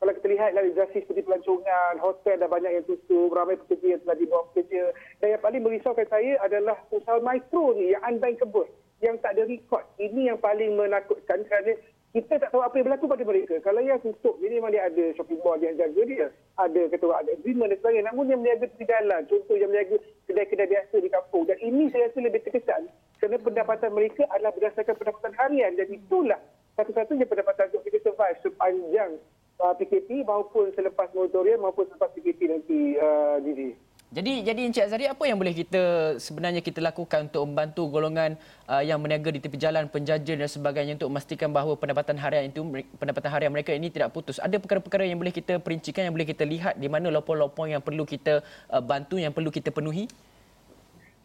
kalau 0.00 0.12
kita 0.20 0.26
lihat 0.36 0.56
drastis 0.56 1.04
seperti 1.04 1.24
pelancongan, 1.24 2.00
hotel 2.00 2.36
dah 2.40 2.48
banyak 2.48 2.80
yang 2.80 2.84
tutup, 2.88 3.32
ramai 3.32 3.60
pekerja 3.60 3.96
yang 3.96 4.02
telah 4.04 4.16
dibawa 4.16 4.42
bekerja. 4.52 4.92
Dan 5.20 5.36
yang 5.36 5.42
paling 5.44 5.62
merisaukan 5.64 6.08
saya 6.08 6.32
adalah 6.44 6.76
usaha 6.92 7.20
mikro 7.20 7.76
ni 7.76 7.92
yang 7.92 8.02
unbank 8.04 8.40
kebun 8.40 8.68
yang 9.04 9.20
tak 9.20 9.36
ada 9.36 9.44
rekod. 9.44 9.84
Ini 10.00 10.32
yang 10.32 10.38
paling 10.40 10.80
menakutkan 10.80 11.44
kerana 11.44 11.76
kita 12.14 12.38
tak 12.38 12.54
tahu 12.54 12.62
apa 12.62 12.78
yang 12.78 12.86
berlaku 12.86 13.10
pada 13.10 13.26
mereka. 13.26 13.58
Kalau 13.58 13.82
yang 13.82 13.98
tutup, 13.98 14.38
jadi 14.38 14.62
memang 14.62 14.70
dia 14.70 14.86
ada 14.86 15.04
shopping 15.18 15.42
mall 15.42 15.58
yang 15.58 15.74
jaga 15.74 15.98
dia. 16.06 16.30
Ada 16.54 16.86
orang 17.02 17.26
ada 17.26 17.30
agreement 17.34 17.74
dan 17.74 17.78
sebagainya. 17.82 18.06
Namun 18.06 18.30
yang 18.30 18.38
meniaga 18.38 18.70
tepi 18.70 18.86
jalan, 18.86 19.26
contoh 19.26 19.58
yang 19.58 19.74
meniaga 19.74 19.98
kedai-kedai 20.30 20.70
biasa 20.70 20.94
di 21.02 21.10
kampung. 21.10 21.42
Dan 21.50 21.58
ini 21.58 21.90
saya 21.90 22.06
rasa 22.06 22.18
lebih 22.22 22.46
terkesan 22.46 22.86
kerana 23.18 23.36
pendapatan 23.42 23.90
mereka 23.90 24.22
adalah 24.30 24.54
berdasarkan 24.54 24.94
pendapatan 24.94 25.34
harian. 25.42 25.74
Dan 25.74 25.90
itulah 25.90 26.38
satu-satunya 26.78 27.26
pendapatan 27.26 27.74
untuk 27.74 27.82
mereka 27.82 27.98
survive 28.06 28.38
sepanjang 28.46 29.10
uh, 29.58 29.74
PKP 29.74 30.22
maupun 30.22 30.70
selepas 30.78 31.10
moratorium 31.18 31.66
maupun 31.66 31.90
selepas 31.90 32.14
PKP 32.14 32.40
nanti, 32.46 32.94
uh, 32.94 33.42
Didi. 33.42 33.74
Jadi 34.14 34.46
jadi 34.46 34.60
Encik 34.70 34.86
Azari 34.86 35.10
apa 35.10 35.26
yang 35.26 35.42
boleh 35.42 35.50
kita 35.50 36.14
sebenarnya 36.22 36.62
kita 36.62 36.78
lakukan 36.78 37.26
untuk 37.26 37.50
membantu 37.50 37.90
golongan 37.90 38.38
uh, 38.70 38.78
yang 38.78 39.02
berniaga 39.02 39.34
di 39.34 39.42
tepi 39.42 39.58
jalan, 39.58 39.90
penjaja 39.90 40.38
dan 40.38 40.46
sebagainya 40.46 40.94
untuk 40.94 41.10
memastikan 41.10 41.50
bahawa 41.50 41.74
pendapatan 41.74 42.14
harian 42.22 42.46
itu 42.46 42.62
pendapatan 42.94 43.26
harian 43.34 43.50
mereka 43.50 43.74
ini 43.74 43.90
tidak 43.90 44.14
putus. 44.14 44.38
Ada 44.38 44.62
perkara-perkara 44.62 45.02
yang 45.02 45.18
boleh 45.18 45.34
kita 45.34 45.58
perincikan 45.58 46.06
yang 46.06 46.14
boleh 46.14 46.30
kita 46.30 46.46
lihat 46.46 46.78
di 46.78 46.86
mana 46.86 47.10
lopong-lopong 47.10 47.74
yang 47.74 47.82
perlu 47.82 48.06
kita 48.06 48.38
uh, 48.70 48.78
bantu 48.78 49.18
yang 49.18 49.34
perlu 49.34 49.50
kita 49.50 49.74
penuhi? 49.74 50.06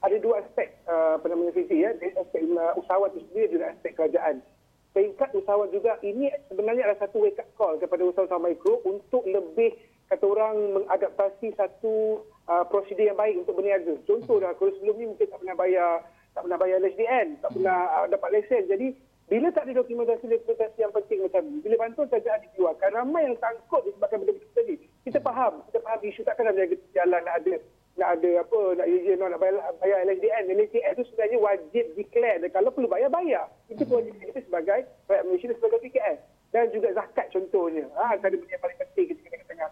Ada 0.02 0.18
dua 0.18 0.42
aspek 0.42 0.74
uh, 0.90 1.22
namanya 1.30 1.54
Fizi 1.54 1.86
ya, 1.86 1.94
aspek 1.94 2.42
uh, 2.42 2.74
usahawan 2.74 3.14
itu 3.14 3.22
sendiri 3.30 3.62
dan 3.62 3.78
aspek 3.78 3.94
kerajaan. 3.94 4.42
Peringkat 4.98 5.30
usahawan 5.38 5.70
juga 5.70 5.94
ini 6.02 6.34
sebenarnya 6.50 6.90
adalah 6.90 7.06
satu 7.06 7.22
wake 7.22 7.38
up 7.38 7.46
call 7.54 7.78
kepada 7.78 8.02
usahawan 8.02 8.50
mikro 8.50 8.82
untuk 8.82 9.22
lebih 9.30 9.78
kata 10.10 10.26
orang 10.26 10.82
mengadaptasi 10.82 11.54
satu 11.54 12.26
uh, 12.50 12.66
prosedur 12.66 13.06
yang 13.06 13.20
baik 13.20 13.46
untuk 13.46 13.62
berniaga. 13.62 13.94
Contoh 14.10 14.42
dah, 14.42 14.58
kalau 14.58 14.74
sebelum 14.76 14.96
ni 14.98 15.06
mungkin 15.06 15.30
tak 15.30 15.40
pernah 15.40 15.58
bayar 15.58 15.92
tak 16.34 16.46
pernah 16.46 16.60
bayar 16.62 16.76
LSDN, 16.82 17.28
tak 17.42 17.50
pernah 17.54 17.80
uh, 17.94 18.06
dapat 18.10 18.30
lesen. 18.34 18.64
Jadi 18.70 18.88
bila 19.30 19.54
tak 19.54 19.70
ada 19.70 19.86
dokumentasi-dokumentasi 19.86 20.78
yang 20.82 20.94
penting 20.94 21.22
macam 21.22 21.42
ni, 21.46 21.62
bila 21.62 21.76
bantuan 21.86 22.10
kerajaan 22.10 22.42
dikeluarkan, 22.50 22.90
ramai 22.98 23.30
yang 23.30 23.38
sangkut 23.38 23.86
disebabkan 23.86 24.26
benda 24.26 24.34
itu 24.34 24.50
tadi. 24.58 24.76
Kita 25.06 25.22
faham, 25.22 25.62
kita 25.70 25.78
faham 25.86 26.00
isu 26.02 26.22
takkan 26.26 26.50
nak 26.50 26.58
berniaga 26.58 26.76
jalan 26.98 27.22
nak 27.22 27.38
ada 27.46 27.56
nak 28.00 28.10
ada 28.16 28.32
apa 28.40 28.60
nak 28.80 28.88
izin 28.88 29.20
nak 29.20 29.38
bayar, 29.38 29.62
bayar 29.78 29.98
LSDN. 30.08 30.44
LSDN 30.50 30.94
itu 30.98 31.04
sebenarnya 31.14 31.38
wajib 31.38 31.86
declare 31.94 32.38
dan 32.42 32.50
kalau 32.50 32.74
perlu 32.74 32.90
bayar 32.90 33.10
bayar. 33.14 33.46
Itu 33.70 33.86
kewajipan 33.86 34.34
kita 34.34 34.42
sebagai 34.50 34.90
rakyat 35.06 35.24
Malaysia 35.30 35.48
dan 35.52 35.58
sebagai 35.62 35.80
PKS 35.86 36.20
dan 36.50 36.66
juga 36.74 36.88
zakat 36.98 37.28
contohnya. 37.30 37.86
Ha, 37.94 38.18
antara 38.18 38.34
benda 38.34 38.50
yang 38.50 38.64
paling 38.66 38.80
penting 38.82 39.06
kita 39.14 39.19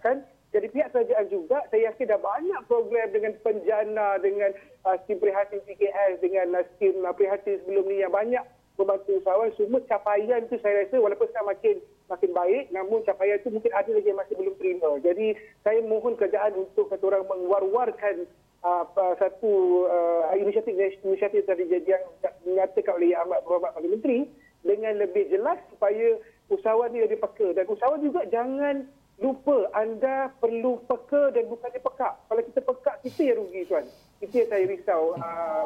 tengahkan. 0.07 0.35
Jadi 0.55 0.67
pihak 0.71 0.89
kerajaan 0.95 1.27
juga 1.27 1.59
saya 1.67 1.91
yakin 1.91 2.07
dah 2.07 2.21
banyak 2.23 2.61
program 2.71 3.07
dengan 3.11 3.35
penjana, 3.43 4.15
dengan 4.23 4.55
uh, 4.87 4.95
skim 5.03 5.19
prihatin 5.19 5.59
PKS, 5.67 6.23
dengan 6.23 6.55
uh, 6.55 6.63
skim 6.75 7.03
uh, 7.03 7.11
prihatin 7.11 7.59
sebelum 7.61 7.83
ni 7.91 7.99
yang 7.99 8.15
banyak 8.15 8.41
membantu 8.79 9.19
usahawan. 9.19 9.51
Semua 9.59 9.83
capaian 9.83 10.47
tu 10.47 10.55
saya 10.63 10.87
rasa 10.87 11.03
walaupun 11.03 11.27
sekarang 11.29 11.51
makin 11.51 11.75
makin 12.07 12.31
baik, 12.31 12.63
namun 12.71 13.03
capaian 13.03 13.43
tu 13.43 13.51
mungkin 13.51 13.75
ada 13.75 13.91
lagi 13.91 14.07
yang 14.07 14.19
masih 14.23 14.35
belum 14.39 14.55
terima. 14.55 14.89
Jadi 15.03 15.27
saya 15.67 15.79
mohon 15.83 16.15
kerajaan 16.15 16.55
untuk 16.55 16.87
kata 16.87 17.03
orang 17.03 17.27
mengwar-warkan 17.27 18.23
uh, 18.63 18.87
satu 19.19 19.83
uh, 19.91 20.31
inisiatif 20.39 20.79
inisiatif 21.03 21.43
tadi 21.43 21.67
yang 21.67 22.01
dinyatakan 22.47 22.95
oleh 22.95 23.19
Ahmad 23.19 23.43
Muhammad 23.43 23.75
Perdana 23.75 23.93
Menteri 23.99 24.19
dengan 24.63 24.93
lebih 25.03 25.27
jelas 25.27 25.59
supaya 25.75 26.17
usahawan 26.47 26.95
ini 26.95 27.03
lebih 27.03 27.19
peka 27.19 27.51
dan 27.51 27.67
usahawan 27.67 27.99
juga 27.99 28.23
jangan 28.31 28.87
lupa 29.17 29.65
anda 29.73 30.29
perlu 30.37 30.77
peka 30.85 31.33
dan 31.33 31.49
bukannya 31.49 31.81
pekak. 31.81 32.13
Kalau 32.29 32.41
kita 32.45 32.61
pekak, 32.61 32.95
kita 33.01 33.21
yang 33.25 33.37
rugi 33.41 33.61
tuan. 33.65 33.85
Itu 34.21 34.33
yang 34.33 34.49
saya 34.49 34.63
risau. 34.69 35.17
Uh, 35.17 35.65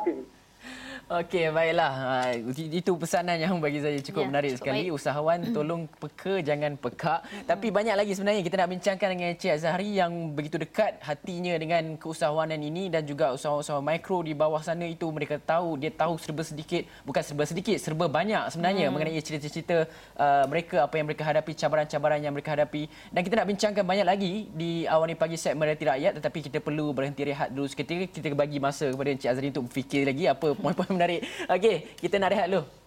Okey, 1.12 1.52
baiklah. 1.52 1.92
Ha, 1.92 2.40
itu 2.56 2.92
pesanan 2.96 3.36
yang 3.36 3.60
bagi 3.60 3.84
saya 3.84 4.00
cukup 4.00 4.24
ya, 4.24 4.28
menarik 4.32 4.56
cukup 4.56 4.64
sekali. 4.64 4.84
Baik. 4.88 4.96
Usahawan 4.96 5.40
tolong 5.56 5.82
peka, 6.00 6.40
jangan 6.40 6.80
pekak. 6.80 7.20
Hmm. 7.28 7.44
Tapi 7.52 7.68
banyak 7.68 7.96
lagi 8.00 8.16
sebenarnya 8.16 8.40
kita 8.40 8.56
nak 8.64 8.70
bincangkan 8.72 9.08
dengan 9.12 9.28
Encik 9.36 9.52
Azhari 9.52 10.00
yang 10.00 10.32
begitu 10.32 10.56
dekat 10.56 11.04
hatinya 11.04 11.52
dengan 11.60 12.00
keusahawanan 12.00 12.64
ini 12.64 12.88
dan 12.88 13.04
juga 13.04 13.36
usahawan-usahawan 13.36 13.84
mikro 13.84 14.24
di 14.24 14.32
bawah 14.32 14.64
sana 14.64 14.88
itu 14.88 15.04
mereka 15.12 15.36
tahu, 15.36 15.76
dia 15.76 15.92
tahu 15.92 16.16
serba 16.16 16.48
sedikit, 16.48 16.88
bukan 17.04 17.24
serba 17.28 17.44
sedikit, 17.44 17.76
serba 17.76 18.08
banyak 18.08 18.48
sebenarnya 18.48 18.88
hmm. 18.88 18.94
mengenai 18.96 19.20
cerita-cerita 19.20 19.92
uh, 20.16 20.48
mereka, 20.48 20.88
apa 20.88 20.96
yang 20.96 21.12
mereka 21.12 21.28
hadapi, 21.28 21.52
cabaran-cabaran 21.60 22.24
yang 22.24 22.32
mereka 22.32 22.56
hadapi. 22.56 22.88
Dan 23.12 23.20
kita 23.28 23.36
nak 23.36 23.48
bincangkan 23.52 23.84
banyak 23.84 24.08
lagi 24.08 24.48
di 24.56 24.88
awal 24.88 25.12
ini 25.12 25.20
pagi 25.20 25.36
segmen 25.36 25.68
Realiti 25.68 25.84
Rakyat 25.92 26.24
tetapi 26.24 26.40
kita 26.48 26.64
perlu 26.64 26.96
berhenti 26.96 27.28
rehat 27.28 27.52
dulu 27.52 27.68
seketika. 27.68 28.08
Kita 28.08 28.32
bagi 28.32 28.64
masa 28.64 28.88
kepada 28.88 29.12
Encik 29.12 29.28
Azhari 29.28 29.52
untuk 29.52 29.68
fikir 29.68 30.08
lagi 30.08 30.32
apa 30.32 30.51
poin-poin 30.62 30.92
menarik. 30.92 31.22
Okey, 31.48 32.00
kita 32.00 32.18
nak 32.20 32.32
rehat 32.34 32.48
dulu. 32.52 32.81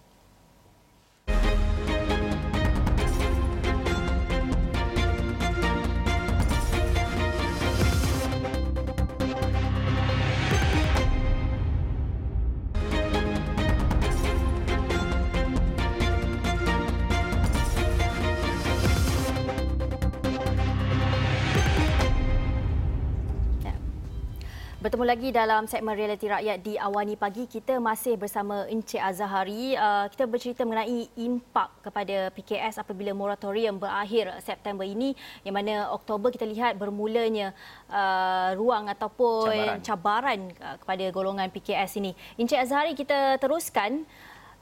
Bertemu 24.85 25.01
lagi 25.01 25.33
dalam 25.33 25.65
segmen 25.65 25.97
Realiti 25.97 26.29
Rakyat 26.29 26.61
di 26.61 26.77
Awani 26.77 27.17
Pagi. 27.17 27.49
Kita 27.49 27.81
masih 27.81 28.21
bersama 28.21 28.69
Encik 28.69 29.01
Azahari. 29.01 29.73
Uh, 29.73 30.05
kita 30.13 30.29
bercerita 30.29 30.61
mengenai 30.61 31.09
impak 31.17 31.73
kepada 31.81 32.29
PKS 32.29 32.85
apabila 32.85 33.09
moratorium 33.17 33.81
berakhir 33.81 34.29
September 34.45 34.85
ini. 34.85 35.17
Yang 35.41 35.55
mana 35.57 35.73
Oktober 35.89 36.29
kita 36.29 36.45
lihat 36.45 36.77
bermulanya 36.77 37.57
uh, 37.89 38.53
ruang 38.53 38.85
ataupun 38.85 39.81
cabaran, 39.81 39.81
cabaran 39.81 40.39
uh, 40.61 40.77
kepada 40.77 41.05
golongan 41.09 41.49
PKS 41.49 41.97
ini. 41.97 42.13
Encik 42.37 42.61
Azahari 42.61 42.93
kita 42.93 43.41
teruskan. 43.41 44.05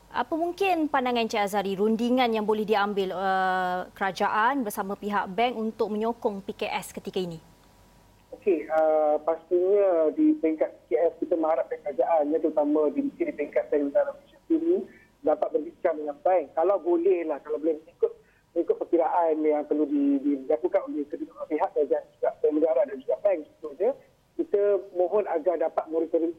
Apa 0.08 0.40
mungkin 0.40 0.88
pandangan 0.88 1.28
Encik 1.28 1.52
Azhari 1.52 1.76
rundingan 1.76 2.32
yang 2.32 2.48
boleh 2.48 2.64
diambil 2.64 3.12
uh, 3.12 3.92
kerajaan 3.92 4.64
bersama 4.64 4.96
pihak 4.96 5.28
bank 5.36 5.60
untuk 5.60 5.92
menyokong 5.92 6.40
PKS 6.48 6.96
ketika 6.96 7.20
ini? 7.20 7.44
Okey, 8.44 8.68
uh, 8.76 9.16
pastinya 9.24 10.12
di 10.20 10.36
peringkat 10.44 10.68
KS 10.92 11.16
kita 11.24 11.40
mengharapkan 11.40 11.80
kerajaan, 11.80 12.28
ya, 12.28 12.44
terutama 12.44 12.92
di, 12.92 13.08
di 13.16 13.32
peringkat 13.32 13.72
dari 13.72 13.88
Utara 13.88 14.12
Malaysia 14.12 14.36
ini, 14.52 14.84
dapat 15.24 15.48
berbincang 15.56 15.96
dengan 15.96 16.20
bank. 16.20 16.52
Kalau 16.52 16.76
boleh 16.76 17.24
lah, 17.24 17.40
kalau 17.40 17.56
boleh 17.56 17.80
mengikut, 17.80 18.12
mengikut 18.52 18.76
perkiraan 18.84 19.40
yang 19.48 19.64
perlu 19.64 19.88
dilakukan 19.88 20.92
oleh 20.92 21.08
kedua 21.08 21.48
pihak 21.48 21.72
kerajaan 21.72 22.04
juga, 22.20 22.30
negara 22.52 22.84
dan 22.84 23.00
juga 23.00 23.16
bank 23.24 23.48
contohnya, 23.64 23.96
kita 24.36 24.62
mohon 24.92 25.24
agar 25.32 25.56
dapat 25.64 25.86
monitoring 25.88 26.36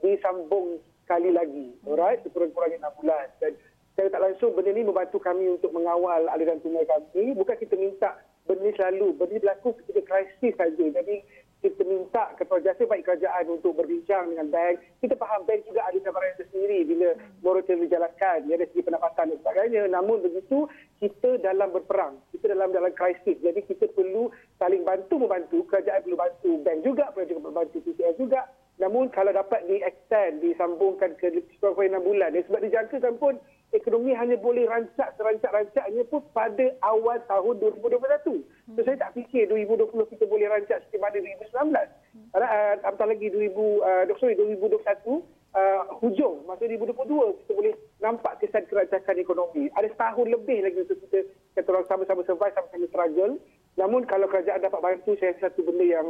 disambung 0.00 0.80
sekali 1.04 1.28
lagi. 1.28 1.76
Alright, 1.84 2.24
sekurang-kurangnya 2.24 2.88
6 2.88 3.04
bulan. 3.04 3.28
Dan 3.44 3.52
saya 4.00 4.08
tak 4.08 4.24
langsung 4.24 4.56
benda 4.56 4.72
ini 4.72 4.80
membantu 4.80 5.20
kami 5.20 5.44
untuk 5.52 5.76
mengawal 5.76 6.24
aliran 6.32 6.56
tunai 6.64 6.88
kami. 6.88 7.36
Bukan 7.36 7.56
kita 7.60 7.76
minta 7.76 8.16
benda 8.48 8.72
selalu 8.72 9.12
benda 9.12 9.36
berlaku 9.36 9.76
ketika 9.84 10.00
krisis 10.08 10.56
saja. 10.56 10.84
Jadi 10.88 11.20
kita 11.58 11.82
minta 11.82 12.38
ketua 12.38 12.62
jasa 12.62 12.86
baik 12.86 13.02
kerajaan 13.02 13.50
untuk 13.50 13.74
berbincang 13.74 14.30
dengan 14.30 14.46
bank. 14.48 14.78
Kita 15.02 15.18
faham 15.18 15.42
bank 15.42 15.66
juga 15.66 15.90
ada 15.90 15.98
cabaran 15.98 16.38
tersendiri 16.38 16.86
bila 16.86 17.08
moratorium 17.42 17.82
dijalankan. 17.84 18.46
Ya, 18.46 18.54
dari 18.56 18.70
segi 18.70 18.86
pendapatan 18.86 19.34
dan 19.34 19.38
sebagainya. 19.42 19.82
Namun 19.90 20.22
begitu 20.22 20.70
kita 21.02 21.42
dalam 21.42 21.74
berperang. 21.74 22.22
Kita 22.30 22.54
dalam 22.54 22.70
dalam 22.70 22.94
krisis. 22.94 23.42
Jadi 23.42 23.60
kita 23.66 23.90
perlu 23.90 24.30
saling 24.62 24.86
bantu 24.86 25.18
membantu. 25.18 25.66
Kerajaan 25.66 26.06
perlu 26.06 26.16
bantu. 26.16 26.50
Bank 26.62 26.78
juga 26.86 27.04
perlu 27.10 27.26
juga 27.26 27.42
membantu. 27.50 27.76
PCS 27.82 28.16
juga. 28.22 28.46
Namun 28.78 29.10
kalau 29.10 29.34
dapat 29.34 29.66
di-extend, 29.66 30.38
disambungkan 30.38 31.18
ke 31.18 31.42
kurang 31.58 31.74
6 31.74 31.98
bulan. 32.06 32.38
Dan 32.38 32.46
sebab 32.46 32.62
dijangkakan 32.62 33.14
pun 33.18 33.34
ekonomi 33.72 34.16
hanya 34.16 34.40
boleh 34.40 34.64
rancak 34.64 35.12
serancak-rancaknya 35.20 36.02
pun 36.08 36.24
pada 36.32 36.72
awal 36.80 37.20
tahun 37.28 37.60
2021. 37.60 38.40
So 38.76 38.80
saya 38.80 38.96
tak 38.96 39.12
fikir 39.12 39.48
2020 39.52 40.12
kita 40.16 40.24
boleh 40.24 40.48
rancak 40.48 40.84
seperti 40.88 40.96
mana 40.96 41.16
2019. 41.20 42.32
Karena 42.32 42.48
uh, 42.48 42.74
apatah 42.84 43.06
lagi 43.12 43.28
2000, 43.28 43.52
uh, 43.52 44.02
sorry, 44.16 44.34
2021 44.36 45.20
uh, 45.54 45.82
hujung 46.00 46.44
masa 46.44 46.64
2022 46.64 47.40
kita 47.44 47.52
boleh 47.52 47.72
nampak 48.00 48.40
kesan 48.40 48.64
kerancakan 48.68 49.16
ekonomi. 49.20 49.68
Ada 49.76 49.88
setahun 49.92 50.26
lebih 50.28 50.58
lagi 50.64 50.78
untuk 50.84 50.98
kita 51.08 51.18
kata 51.56 51.68
orang 51.72 51.86
sama-sama 51.88 52.22
survive, 52.24 52.54
sama-sama 52.56 52.86
struggle. 52.88 53.34
Namun 53.78 54.02
kalau 54.10 54.26
kerajaan 54.26 54.64
dapat 54.64 54.80
bantu, 54.80 55.14
saya 55.20 55.36
rasa 55.36 55.52
satu 55.52 55.62
benda 55.62 55.86
yang 55.86 56.08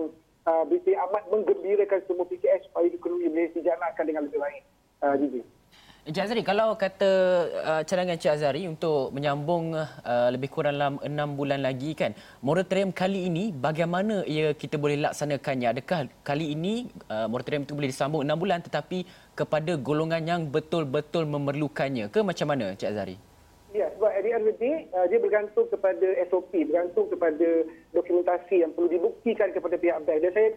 uh, 0.48 0.64
berita 0.64 0.96
amat 1.10 1.26
menggembirakan 1.28 2.00
semua 2.08 2.24
PKS 2.24 2.70
supaya 2.70 2.88
ekonomi 2.88 3.28
boleh 3.28 3.50
dijalankan 3.52 4.04
dengan 4.06 4.22
lebih 4.30 4.40
baik. 4.40 4.62
Uh, 4.98 5.14
Gigi. 5.20 5.42
Encik 6.08 6.24
Azari, 6.24 6.40
kalau 6.40 6.72
kata 6.72 7.10
uh, 7.68 7.82
cadangan 7.84 8.16
Encik 8.16 8.32
Azari 8.32 8.64
untuk 8.64 9.12
menyambung 9.12 9.76
uh, 9.76 10.28
lebih 10.32 10.48
kurang 10.48 10.80
dalam 10.80 10.96
enam 11.04 11.36
bulan 11.36 11.60
lagi 11.60 11.92
kan, 11.92 12.16
moratorium 12.40 12.96
kali 12.96 13.28
ini 13.28 13.52
bagaimana 13.52 14.24
ia 14.24 14.56
kita 14.56 14.80
boleh 14.80 14.96
laksanakannya? 15.04 15.68
Adakah 15.68 16.08
kali 16.24 16.56
ini 16.56 16.88
uh, 17.12 17.28
moratorium 17.28 17.68
itu 17.68 17.76
boleh 17.76 17.92
disambung 17.92 18.24
enam 18.24 18.40
bulan 18.40 18.64
tetapi 18.64 19.04
kepada 19.36 19.76
golongan 19.76 20.24
yang 20.24 20.40
betul-betul 20.48 21.28
memerlukannya 21.28 22.08
ke 22.08 22.24
macam 22.24 22.56
mana 22.56 22.72
Encik 22.72 22.88
Azari? 22.88 23.20
Ya, 23.76 23.92
sebab 23.92 24.08
at 24.08 24.24
the 24.24 24.32
end 24.32 24.48
of 24.48 24.48
the 24.48 24.56
day, 24.56 24.88
uh, 24.96 25.04
dia 25.12 25.20
bergantung 25.20 25.68
kepada 25.68 26.08
SOP, 26.32 26.56
bergantung 26.72 27.04
kepada 27.12 27.68
dokumentasi 27.96 28.60
yang 28.60 28.76
perlu 28.76 28.88
dibuktikan 28.92 29.48
kepada 29.52 29.80
pihak 29.80 30.04
bank. 30.04 30.20
Dan 30.20 30.32
saya 30.36 30.48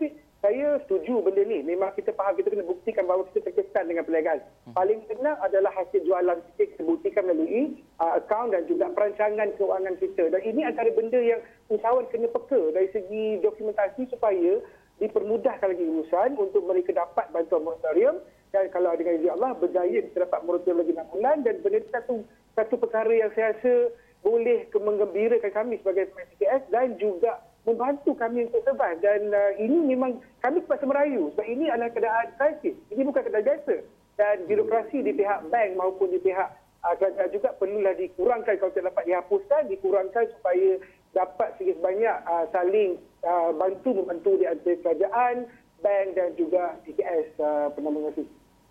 saya 0.42 0.68
setuju 0.84 1.22
benda 1.22 1.46
ni. 1.46 1.62
Memang 1.62 1.94
kita 1.94 2.12
faham, 2.18 2.34
kita 2.34 2.50
kena 2.50 2.66
buktikan 2.66 3.06
bahawa 3.06 3.30
kita 3.30 3.46
terkesan 3.46 3.88
dengan 3.88 4.04
perniagaan. 4.04 4.42
Hmm. 4.42 4.74
Paling 4.74 5.00
senang 5.06 5.38
adalah 5.40 5.70
hasil 5.78 6.02
jualan 6.02 6.42
kita, 6.58 6.64
kita 6.76 6.84
buktikan 6.84 7.24
melalui 7.30 7.78
uh, 8.02 8.18
akaun 8.18 8.50
dan 8.50 8.66
juga 8.66 8.90
perancangan 8.92 9.54
keuangan 9.56 9.96
kita. 10.02 10.34
Dan 10.34 10.42
ini 10.44 10.62
antara 10.66 10.90
benda 10.92 11.20
yang 11.22 11.40
usahawan 11.70 12.10
kena 12.10 12.28
peka 12.34 12.62
dari 12.74 12.90
segi 12.90 13.40
dokumentasi 13.46 14.10
supaya 14.10 14.60
dipermudahkan 15.02 15.66
lagi 15.66 15.86
urusan 15.86 16.30
untuk 16.38 16.62
mereka 16.66 16.94
dapat 16.94 17.26
bantuan 17.34 17.66
moratorium 17.66 18.22
dan 18.54 18.70
kalau 18.70 18.94
dengan 18.94 19.18
izin 19.18 19.34
Allah 19.34 19.58
berjaya 19.58 19.98
kita 20.06 20.30
dapat 20.30 20.46
moratorium 20.46 20.84
lagi 20.86 20.94
6 20.94 21.14
bulan 21.18 21.36
dan 21.42 21.56
benda 21.66 21.78
itu 21.82 21.90
satu 21.90 22.16
satu 22.54 22.76
perkara 22.78 23.10
yang 23.10 23.32
saya 23.34 23.58
rasa 23.58 23.74
boleh 24.22 24.70
mengembirakan 24.74 25.52
kami 25.52 25.82
sebagai 25.82 26.14
PKS 26.14 26.70
dan 26.70 26.96
juga 27.02 27.42
membantu 27.66 28.18
kami 28.18 28.50
untuk 28.50 28.62
survive 28.66 29.02
dan 29.02 29.30
uh, 29.30 29.52
ini 29.58 29.94
memang 29.94 30.18
kami 30.42 30.66
terpaksa 30.66 30.86
merayu. 30.90 31.30
Sebab 31.34 31.46
ini 31.46 31.70
adalah 31.70 31.94
keadaan 31.94 32.34
krisis. 32.38 32.74
Ini 32.90 33.02
bukan 33.06 33.22
keadaan 33.22 33.46
biasa. 33.46 33.76
Dan 34.18 34.36
birokrasi 34.46 35.02
di 35.02 35.14
pihak 35.18 35.50
bank 35.50 35.70
maupun 35.78 36.14
di 36.14 36.20
pihak 36.22 36.50
uh, 36.86 36.96
kerajaan 36.98 37.30
juga 37.34 37.54
perlulah 37.58 37.94
dikurangkan 37.98 38.58
kalau 38.58 38.74
tidak 38.74 38.94
dapat 38.94 39.04
dihapuskan 39.10 39.62
dikurangkan 39.70 40.26
supaya 40.38 40.70
dapat 41.12 41.48
sedikit 41.58 41.78
banyak 41.84 42.18
uh, 42.26 42.46
saling 42.50 42.98
uh, 43.26 43.52
bantu 43.54 43.90
membantu 43.94 44.32
di 44.42 44.46
antara 44.50 44.78
kerajaan 44.82 45.36
bank 45.82 46.08
dan 46.14 46.30
juga 46.38 46.78
PKS 46.86 47.28
uh, 47.42 47.68
penambang 47.74 48.14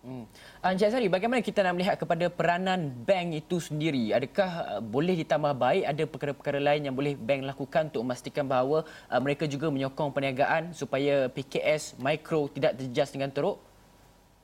Hmm. 0.01 0.25
Encik 0.65 0.89
Azari, 0.89 1.13
bagaimana 1.13 1.45
kita 1.45 1.61
nak 1.61 1.77
melihat 1.77 1.93
kepada 1.93 2.25
peranan 2.33 2.89
bank 3.05 3.37
itu 3.37 3.61
sendiri? 3.61 4.09
Adakah 4.09 4.49
uh, 4.49 4.81
boleh 4.81 5.13
ditambah 5.21 5.53
baik? 5.53 5.85
Ada 5.85 6.03
perkara-perkara 6.09 6.57
lain 6.57 6.89
yang 6.89 6.97
boleh 6.97 7.13
bank 7.13 7.45
lakukan 7.45 7.93
untuk 7.93 8.01
memastikan 8.01 8.49
bahawa 8.49 8.81
uh, 8.81 9.21
mereka 9.21 9.45
juga 9.45 9.69
menyokong 9.69 10.09
perniagaan 10.09 10.73
supaya 10.73 11.29
PKS 11.29 12.01
mikro 12.01 12.49
tidak 12.49 12.81
terjejas 12.81 13.13
dengan 13.13 13.29
teruk? 13.29 13.61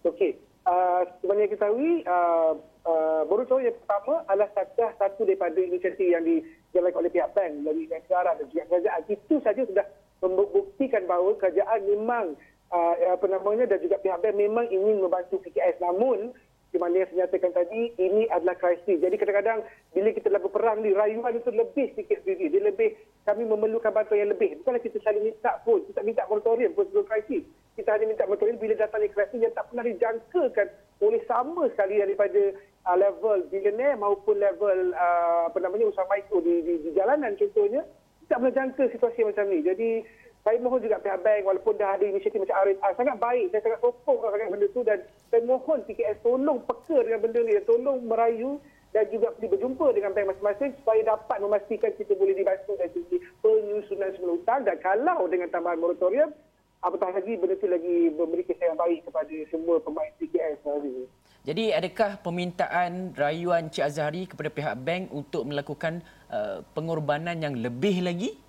Okey. 0.06 0.38
Uh, 0.62 1.02
sebenarnya 1.26 1.50
kita 1.50 1.66
tahu, 1.66 2.06
uh, 2.06 2.54
uh, 2.86 3.22
baru 3.26 3.58
yang 3.58 3.74
pertama 3.82 4.22
adalah 4.30 4.50
satu, 4.54 4.94
satu 4.94 5.22
daripada 5.26 5.58
inisiatif 5.58 6.06
yang 6.06 6.22
dijalankan 6.22 7.02
oleh 7.02 7.10
pihak 7.18 7.34
bank 7.34 7.66
melalui 7.66 7.90
negara 7.90 8.38
dan 8.38 8.46
juga 8.54 8.64
kerajaan. 8.70 9.02
Itu 9.10 9.42
saja 9.42 9.62
sudah 9.66 9.86
membuktikan 10.22 11.10
bahawa 11.10 11.34
kerajaan 11.42 11.82
memang 11.82 12.38
uh, 12.72 12.96
apa 13.14 13.26
namanya 13.28 13.70
dan 13.70 13.80
juga 13.84 14.00
pihak 14.02 14.20
bank 14.20 14.36
memang 14.36 14.66
ingin 14.72 15.04
membantu 15.04 15.40
PKS 15.44 15.80
namun 15.80 16.36
di 16.68 16.78
mana 16.78 17.00
yang 17.00 17.08
saya 17.10 17.20
nyatakan 17.26 17.52
tadi 17.56 17.96
ini 17.96 18.28
adalah 18.28 18.60
krisis. 18.60 19.00
Jadi 19.00 19.16
kadang-kadang 19.16 19.64
bila 19.96 20.10
kita 20.12 20.28
lagu 20.28 20.52
perang 20.52 20.84
ni 20.84 20.92
rayuan 20.92 21.40
itu 21.40 21.48
lebih 21.50 21.96
sikit 21.96 22.22
sendiri. 22.22 22.52
Dia 22.52 22.62
lebih 22.68 22.92
kami 23.24 23.48
memerlukan 23.48 23.96
bantuan 23.96 24.28
yang 24.28 24.32
lebih. 24.36 24.60
Bukanlah 24.62 24.84
kita 24.84 25.00
saling 25.00 25.24
minta 25.32 25.64
pun. 25.64 25.80
Kita 25.88 26.04
minta 26.04 26.28
moratorium 26.28 26.76
pun 26.76 26.84
sebelum 26.92 27.08
krisis. 27.08 27.48
Kita 27.80 27.96
hanya 27.96 28.12
minta 28.12 28.28
moratorium 28.28 28.60
bila 28.60 28.76
datang 28.76 29.00
di 29.00 29.10
krisis 29.10 29.40
yang 29.40 29.56
tak 29.56 29.72
pernah 29.72 29.86
dijangkakan 29.88 30.68
oleh 31.00 31.22
sama 31.24 31.64
sekali 31.72 32.04
daripada 32.04 32.42
uh, 32.84 32.98
level 33.00 33.48
billionaire 33.48 33.96
maupun 33.96 34.36
level 34.36 34.92
uh, 34.92 35.48
apa 35.48 35.58
namanya 35.64 35.88
usaha 35.88 36.04
mikro 36.12 36.44
di, 36.44 36.68
di, 36.68 36.74
di 36.84 36.90
jalanan 36.92 37.40
contohnya. 37.40 37.88
Tak 38.28 38.44
pernah 38.44 38.54
jangka 38.60 38.92
situasi 38.92 39.24
macam 39.24 39.48
ni. 39.48 39.64
Jadi 39.64 40.04
saya 40.48 40.64
mohon 40.64 40.80
juga 40.80 40.96
pihak 41.04 41.20
bank 41.28 41.44
walaupun 41.44 41.76
dah 41.76 42.00
ada 42.00 42.08
inisiatif 42.08 42.40
macam 42.40 42.56
RSR 42.64 42.96
sangat 42.96 43.20
baik 43.20 43.52
saya 43.52 43.62
sangat 43.68 43.80
sokong 43.84 44.18
sangat 44.24 44.48
benda 44.48 44.68
tu 44.72 44.82
dan 44.88 45.04
saya 45.28 45.44
mohon 45.44 45.84
PKS 45.84 46.24
tolong 46.24 46.64
peka 46.64 47.04
dengan 47.04 47.20
benda 47.20 47.40
ni 47.44 47.60
tolong 47.68 48.00
merayu 48.08 48.56
dan 48.96 49.04
juga 49.12 49.36
pergi 49.36 49.52
berjumpa 49.52 49.88
dengan 49.92 50.16
bank 50.16 50.26
masing-masing 50.32 50.72
supaya 50.80 51.02
dapat 51.04 51.38
memastikan 51.44 51.92
kita 52.00 52.16
boleh 52.16 52.32
dibantu 52.32 52.80
dari 52.80 52.92
segi 52.96 53.18
penyusunan 53.44 54.10
semula 54.16 54.34
hutang. 54.40 54.62
Dan 54.64 54.78
kalau 54.80 55.28
dengan 55.28 55.52
tambahan 55.52 55.78
moratorium 55.84 56.32
apatah 56.80 57.12
lagi 57.12 57.36
benda 57.36 57.60
tu 57.60 57.68
lagi 57.68 58.08
memberi 58.16 58.48
kesan 58.48 58.72
yang 58.72 58.80
baik 58.80 59.04
kepada 59.04 59.36
semua 59.52 59.84
pemain 59.84 60.12
PKS 60.16 60.64
hari 60.64 61.06
Jadi 61.44 61.76
adakah 61.76 62.24
permintaan 62.24 63.12
rayuan 63.20 63.68
Cik 63.68 63.84
Azhari 63.84 64.24
kepada 64.24 64.48
pihak 64.48 64.76
bank 64.80 65.12
untuk 65.12 65.44
melakukan 65.44 66.00
uh, 66.32 66.64
pengorbanan 66.72 67.36
yang 67.44 67.60
lebih 67.60 68.02
lagi 68.02 68.47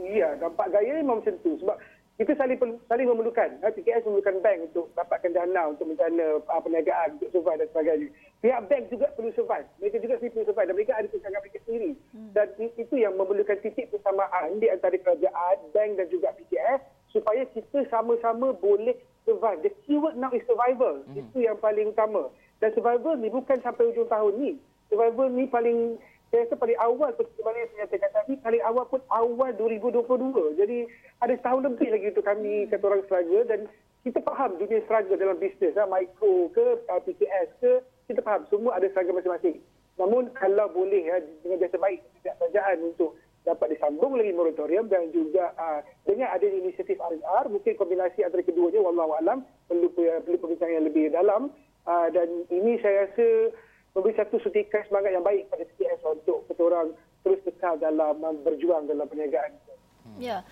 Ya, 0.00 0.36
nampak 0.36 0.72
gaya 0.72 1.00
memang 1.00 1.24
macam 1.24 1.36
tu. 1.40 1.56
Sebab 1.60 1.76
kita 2.16 2.32
saling 2.40 2.56
saling 2.88 3.08
memerlukan. 3.12 3.60
PKS 3.60 4.08
memerlukan 4.08 4.40
bank 4.40 4.58
untuk 4.72 4.88
dapatkan 4.96 5.36
dana 5.36 5.68
untuk 5.68 5.84
mencana 5.84 6.40
uh, 6.40 6.60
perniagaan, 6.64 7.20
untuk 7.20 7.28
survive 7.28 7.60
dan 7.60 7.68
sebagainya. 7.76 8.08
Pihak 8.40 8.60
bank 8.72 8.82
juga 8.88 9.06
perlu 9.12 9.30
survive. 9.36 9.68
Mereka 9.84 9.96
juga 10.00 10.16
perlu 10.16 10.44
survive 10.48 10.68
dan 10.68 10.76
mereka 10.80 10.92
ada 10.96 11.08
kesangan 11.12 11.40
mereka 11.44 11.58
sendiri. 11.68 11.92
Hmm. 12.16 12.30
Dan 12.32 12.46
itu 12.56 12.94
yang 12.96 13.14
memerlukan 13.20 13.60
titik 13.60 13.92
persamaan 13.92 14.56
di 14.56 14.66
antara 14.72 14.96
kerajaan, 14.96 15.56
bank 15.76 15.90
dan 16.00 16.06
juga 16.08 16.32
PKS 16.40 16.80
supaya 17.12 17.44
kita 17.52 17.84
sama-sama 17.92 18.56
boleh 18.56 18.96
survive. 19.28 19.60
The 19.60 19.72
keyword 19.84 20.16
now 20.16 20.32
is 20.32 20.44
survival. 20.48 21.04
Hmm. 21.04 21.20
Itu 21.20 21.44
yang 21.44 21.60
paling 21.60 21.92
utama. 21.92 22.32
Dan 22.64 22.72
survival 22.72 23.20
ni 23.20 23.28
bukan 23.28 23.60
sampai 23.60 23.92
hujung 23.92 24.08
tahun 24.08 24.32
ni. 24.40 24.50
Survival 24.88 25.28
ni 25.36 25.44
paling 25.52 26.00
saya 26.36 26.52
rasa 26.52 26.60
paling 26.60 26.76
awal 26.84 27.08
seperti 27.16 27.40
mana 27.40 27.56
yang 27.64 27.70
saya 27.72 27.80
nyatakan 27.88 28.10
tadi, 28.12 28.32
paling 28.44 28.62
awal 28.68 28.84
pun 28.92 29.00
awal 29.08 29.50
2022. 29.56 30.60
Jadi 30.60 30.78
ada 31.24 31.32
setahun 31.32 31.64
lebih 31.64 31.88
lagi 31.88 32.06
untuk 32.12 32.26
kami 32.28 32.68
kata 32.68 32.84
orang 32.84 33.02
struggle 33.08 33.44
dan 33.48 33.60
kita 34.04 34.20
faham 34.20 34.50
dunia 34.60 34.84
struggle 34.84 35.16
dalam 35.16 35.40
bisnes, 35.40 35.72
lah, 35.72 35.88
mikro 35.88 36.52
ke 36.52 36.84
uh, 36.92 37.00
PKS 37.08 37.48
ke, 37.56 37.72
kita 38.12 38.20
faham 38.20 38.44
semua 38.52 38.76
ada 38.76 38.84
struggle 38.92 39.16
masing-masing. 39.16 39.64
Namun 39.96 40.28
kalau 40.36 40.68
boleh 40.76 41.08
ya, 41.08 41.24
dengan 41.40 41.56
jasa 41.56 41.80
baik 41.80 42.04
tidak 42.20 42.36
kerajaan 42.36 42.84
untuk 42.84 43.16
dapat 43.48 43.72
disambung 43.72 44.20
lagi 44.20 44.36
moratorium 44.36 44.92
dan 44.92 45.08
juga 45.16 45.56
uh, 45.56 45.80
dengan 46.04 46.36
ada 46.36 46.44
inisiatif 46.44 47.00
RSR, 47.00 47.48
mungkin 47.48 47.80
kombinasi 47.80 48.28
antara 48.28 48.44
keduanya, 48.44 48.84
wallahualam, 48.84 49.40
perlu, 49.72 49.88
perlu 49.96 50.36
perbincangan 50.36 50.84
yang 50.84 50.84
lebih 50.84 51.08
dalam. 51.16 51.48
Uh, 51.88 52.12
dan 52.12 52.28
ini 52.52 52.76
saya 52.84 53.08
rasa 53.08 53.56
memberi 53.96 54.12
satu 54.12 54.36
sutikan 54.44 54.84
semangat 54.84 55.16
yang 55.16 55.24
baik 55.24 55.48
pada 55.48 55.64
PKS 55.64 56.04
untuk 56.04 56.44
kita 56.52 56.60
orang 56.60 56.92
terus 57.24 57.40
kekal 57.48 57.80
dalam 57.80 58.20
berjuang 58.44 58.84
dalam 58.84 59.08
perniagaan. 59.08 59.56
Hmm. 60.04 60.20
Ya. 60.20 60.44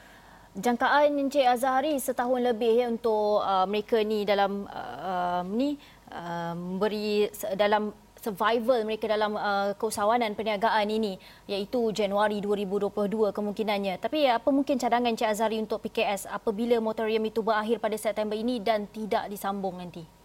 Jangkaan 0.55 1.19
Encik 1.19 1.45
Azhari 1.45 1.99
setahun 1.99 2.41
lebih 2.41 2.73
ya 2.79 2.87
untuk 2.89 3.43
uh, 3.43 3.67
mereka 3.67 4.01
ni 4.01 4.23
dalam 4.23 4.65
uh, 4.71 5.43
ni 5.51 5.77
uh, 6.15 6.55
memberi 6.55 7.27
dalam 7.59 7.91
survival 8.23 8.87
mereka 8.89 9.11
dalam 9.11 9.37
uh, 9.37 9.77
keusahawanan 9.77 10.33
perniagaan 10.33 10.89
ini 10.89 11.21
iaitu 11.51 11.93
Januari 11.93 12.41
2022 12.41 13.35
kemungkinannya. 13.35 14.01
Tapi 14.01 14.31
apa 14.31 14.49
mungkin 14.49 14.81
cadangan 14.81 15.13
Encik 15.13 15.29
Azhari 15.29 15.61
untuk 15.61 15.85
PKS 15.85 16.33
apabila 16.33 16.81
moratorium 16.81 17.29
itu 17.29 17.45
berakhir 17.45 17.83
pada 17.83 17.99
September 18.01 18.39
ini 18.39 18.63
dan 18.63 18.89
tidak 18.89 19.29
disambung 19.29 19.77
nanti? 19.77 20.24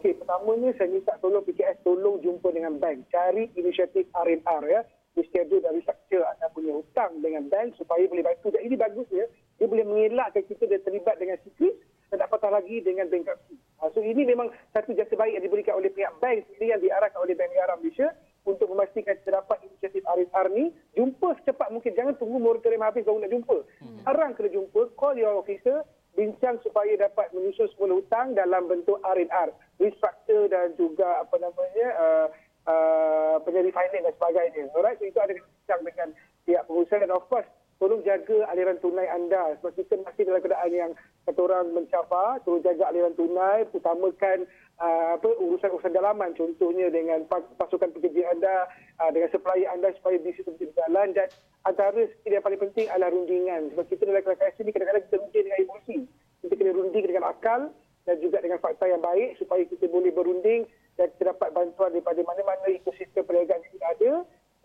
Okey, 0.00 0.16
pertamanya 0.16 0.72
saya 0.80 0.88
minta 0.88 1.12
tolong 1.20 1.44
PKS 1.44 1.84
tolong 1.84 2.24
jumpa 2.24 2.48
dengan 2.56 2.80
bank. 2.80 3.04
Cari 3.12 3.52
inisiatif 3.52 4.08
R&R 4.16 4.62
ya. 4.64 4.80
Reschedule 5.12 5.60
dan 5.60 5.76
restructure 5.76 6.24
anda 6.24 6.48
punya 6.56 6.72
hutang 6.72 7.20
dengan 7.20 7.52
bank 7.52 7.76
supaya 7.76 8.08
boleh 8.08 8.24
bantu. 8.24 8.48
Dan 8.48 8.64
ini 8.64 8.80
bagus 8.80 9.04
ya. 9.12 9.28
Dia 9.60 9.68
boleh 9.68 9.84
mengelakkan 9.84 10.40
kita 10.48 10.64
dan 10.72 10.80
terlibat 10.88 11.20
dengan 11.20 11.36
sikris 11.44 11.76
dan 12.08 12.16
tak 12.16 12.32
patah 12.32 12.48
lagi 12.48 12.80
dengan 12.80 13.12
bankruptcy. 13.12 13.60
Ha, 13.84 13.92
so 13.92 14.00
ini 14.00 14.24
memang 14.24 14.48
satu 14.72 14.96
jasa 14.96 15.12
baik 15.20 15.36
yang 15.36 15.44
diberikan 15.44 15.76
oleh 15.76 15.92
pihak 15.92 16.16
bank 16.16 16.48
sendiri 16.48 16.72
yang 16.72 16.80
diarahkan 16.80 17.20
oleh 17.20 17.36
Bank 17.36 17.52
Negara 17.52 17.76
Malaysia 17.76 18.08
untuk 18.48 18.72
memastikan 18.72 19.20
kita 19.20 19.36
dapat 19.36 19.60
inisiatif 19.68 20.00
R&R 20.08 20.46
ni 20.48 20.72
jumpa 20.96 21.36
secepat 21.44 21.68
mungkin. 21.76 21.92
Jangan 21.92 22.16
tunggu 22.16 22.40
moratorium 22.40 22.88
habis 22.88 23.04
baru 23.04 23.20
nak 23.20 23.36
jumpa. 23.36 23.58
Hmm. 23.84 24.32
Kena 24.32 24.48
jumpa, 24.48 24.96
call 24.96 25.20
your 25.20 25.44
officer, 25.44 25.84
bincang 26.18 26.58
supaya 26.66 26.90
dapat 26.98 27.30
menyusun 27.30 27.70
semula 27.74 27.98
hutang 27.98 28.34
dalam 28.34 28.66
bentuk 28.66 28.98
R&R, 29.02 29.48
restructure 29.78 30.50
dan 30.50 30.74
juga 30.74 31.22
apa 31.22 31.36
namanya 31.38 31.88
uh, 31.96 32.26
uh, 32.66 33.36
penyedi 33.46 33.70
finance 33.70 34.04
dan 34.10 34.14
sebagainya. 34.18 34.62
Alright, 34.74 34.98
so 34.98 35.06
itu 35.06 35.18
ada 35.22 35.32
bincang 35.32 35.80
dengan 35.86 36.08
pihak 36.44 36.62
pengusaha 36.66 37.02
dan 37.02 37.14
of 37.14 37.24
course 37.30 37.46
tolong 37.80 38.04
jaga 38.04 38.44
aliran 38.52 38.76
tunai 38.78 39.08
anda. 39.08 39.56
Sebab 39.58 39.72
kita 39.72 39.96
masih 40.04 40.28
dalam 40.28 40.44
keadaan 40.44 40.70
yang 40.70 40.92
kata 41.24 41.40
orang 41.40 41.72
mencabar, 41.72 42.38
tolong 42.44 42.60
jaga 42.60 42.92
aliran 42.92 43.16
tunai, 43.16 43.64
utamakan 43.72 44.44
uh, 44.76 45.16
apa 45.16 45.28
urusan-urusan 45.40 45.96
dalaman. 45.96 46.36
Contohnya 46.36 46.92
dengan 46.92 47.24
pasukan 47.56 47.90
pekerja 47.96 48.28
anda, 48.30 48.68
uh, 49.00 49.10
dengan 49.10 49.32
supplier 49.32 49.72
anda 49.72 49.90
supaya 49.96 50.20
bisnes 50.20 50.44
itu 50.44 50.68
berjalan 50.68 51.16
dan 51.16 51.32
antara 51.64 52.04
skill 52.20 52.36
yang 52.36 52.44
paling 52.44 52.60
penting 52.60 52.86
adalah 52.92 53.10
rundingan. 53.10 53.72
Sebab 53.72 53.84
kita 53.88 54.04
dalam 54.04 54.22
keadaan 54.22 54.60
ini 54.60 54.70
kadang-kadang 54.76 55.04
kita 55.08 55.16
runding 55.16 55.44
dengan 55.48 55.60
emosi. 55.64 55.96
Kita 56.44 56.54
kena 56.56 56.72
runding 56.76 57.04
dengan 57.08 57.24
akal 57.32 57.60
dan 58.08 58.16
juga 58.20 58.40
dengan 58.44 58.60
fakta 58.60 58.88
yang 58.88 59.00
baik 59.00 59.36
supaya 59.40 59.64
kita 59.64 59.88
boleh 59.88 60.12
berunding 60.12 60.64
dan 60.96 61.08
kita 61.16 61.32
dapat 61.32 61.52
bantuan 61.52 61.92
daripada 61.92 62.20
mana-mana 62.24 62.68
ekosistem 62.68 63.24
perniagaan 63.24 63.60
yang 63.60 63.88
ada 63.92 64.12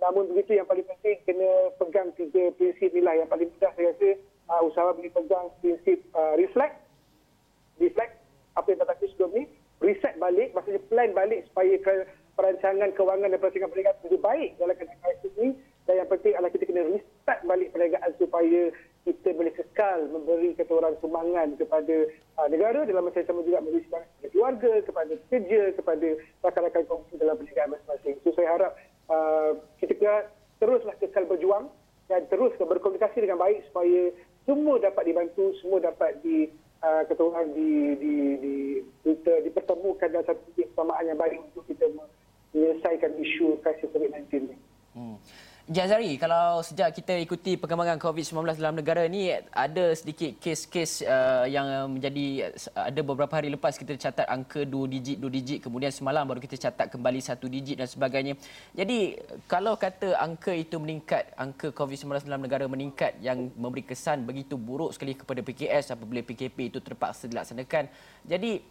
Namun 0.03 0.31
begitu 0.31 0.60
yang 0.60 0.67
paling 0.67 0.84
penting 0.84 1.17
kena 1.23 1.71
pegang 1.79 2.12
tiga 2.19 2.51
prinsip 2.60 2.91
inilah 2.91 3.15
yang 3.23 3.29
paling 3.31 3.47
mudah 3.47 3.71
saya 3.73 3.95
rasa 3.95 4.10
uh, 4.51 4.62
usahawan 4.67 4.95
boleh 4.99 5.13
pegang 5.13 5.47
prinsip 5.63 6.03
uh, 6.13 6.36
reflect, 6.36 6.75
reflect 7.79 8.13
apa 8.55 8.67
yang 8.71 8.79
kata 8.84 9.08
sebelum 9.12 9.31
ni, 9.36 9.43
reset 9.84 10.15
balik, 10.15 10.55
maksudnya 10.55 10.79
plan 10.88 11.12
balik 11.12 11.43
supaya 11.51 11.75
perancangan 12.36 12.91
kewangan 12.95 13.31
dan 13.31 13.39
perancangan 13.39 13.71
perniagaan 13.71 14.03
lebih 14.08 14.21
baik 14.23 14.49
dalam 14.60 14.75
keadaan 14.75 14.99
krisis 15.03 15.34
ini 15.39 15.49
dan 15.86 16.01
yang 16.01 16.10
penting 16.10 16.34
adalah 16.34 16.51
kita 16.51 16.65
kena 16.65 16.81
restart 16.89 17.39
balik 17.45 17.69
perniagaan 17.71 18.12
supaya 18.17 18.62
kita 19.05 19.29
boleh 19.38 19.53
kekal 19.53 19.99
memberi 20.10 20.49
kata 20.58 20.73
orang 20.73 20.95
sumbangan 20.97 21.47
kepada 21.62 21.95
uh, 22.41 22.47
negara 22.49 22.84
dalam 22.89 23.05
masa 23.05 23.21
yang 23.21 23.29
sama 23.29 23.45
juga 23.45 23.62
memberi 23.62 23.86
sumbangan 23.86 24.10
kepada 24.10 24.29
keluarga, 24.34 24.71
kepada 24.81 25.13
pekerja, 25.13 25.62
kepada 25.77 26.08
rakan-rakan 26.41 26.84
kongsi 26.89 27.13
dalam 27.21 27.36
perniagaan 27.38 27.69
masing-masing. 27.77 28.15
So 28.25 28.29
saya 28.34 28.49
harap 28.58 28.71
uh, 29.10 29.52
kita 29.82 30.30
teruslah 30.62 30.96
kekal 31.02 31.26
berjuang 31.28 31.68
dan 32.08 32.26
terus 32.30 32.54
berkomunikasi 32.58 33.26
dengan 33.26 33.41
baik 33.41 33.65
supaya 33.70 34.13
semua 34.46 34.78
dapat 34.78 35.04
dibantu, 35.10 35.58
semua 35.62 35.82
dapat 35.82 36.22
di 36.22 36.50
uh, 36.86 37.02
kata 37.10 37.22
orang 37.22 37.50
di 37.58 37.98
di 37.98 38.13
di 38.38 38.54
kita 39.02 39.41
dipertemukan 39.41 40.10
dalam 40.13 40.26
satu 40.26 40.46
persamaan 40.54 41.10
yang 41.10 41.18
baik 41.18 41.41
untuk 41.41 41.65
kita 41.65 41.86
menyelesaikan 42.54 43.18
isu 43.18 43.58
krisis 43.65 43.89
COVID-19 43.89 44.30
ini. 44.50 44.58
Hmm. 44.96 45.18
Jazari, 45.65 46.13
kalau 46.21 46.62
sejak 46.62 46.93
kita 46.93 47.17
ikuti 47.17 47.58
perkembangan 47.58 47.97
COVID-19 47.97 48.62
dalam 48.62 48.78
negara 48.78 49.01
ni 49.10 49.34
ada 49.49 49.97
sedikit 49.97 50.38
kes-kes 50.38 51.01
uh, 51.01 51.49
yang 51.49 51.89
menjadi 51.89 52.54
uh, 52.54 52.93
ada 52.93 53.01
beberapa 53.01 53.34
hari 53.34 53.49
lepas 53.49 53.73
kita 53.73 53.97
catat 53.97 54.30
angka 54.30 54.62
2 54.62 54.93
digit 54.93 55.17
2 55.17 55.25
digit 55.25 55.60
kemudian 55.65 55.89
semalam 55.89 56.21
baru 56.30 56.38
kita 56.38 56.69
catat 56.69 56.93
kembali 56.93 57.17
1 57.17 57.41
digit 57.49 57.82
dan 57.82 57.89
sebagainya. 57.89 58.38
Jadi 58.78 59.17
kalau 59.49 59.73
kata 59.73 60.13
angka 60.21 60.54
itu 60.54 60.78
meningkat, 60.78 61.34
angka 61.34 61.73
COVID-19 61.73 62.30
dalam 62.30 62.45
negara 62.45 62.69
meningkat 62.69 63.17
yang 63.25 63.49
memberi 63.58 63.89
kesan 63.89 64.21
begitu 64.21 64.62
buruk 64.62 64.93
sekali 64.93 65.17
kepada 65.17 65.41
PKS 65.41 65.97
apabila 65.97 66.21
PKP 66.21 66.78
itu 66.78 66.78
terpaksa 66.78 67.25
dilaksanakan. 67.25 67.89
Jadi 68.21 68.62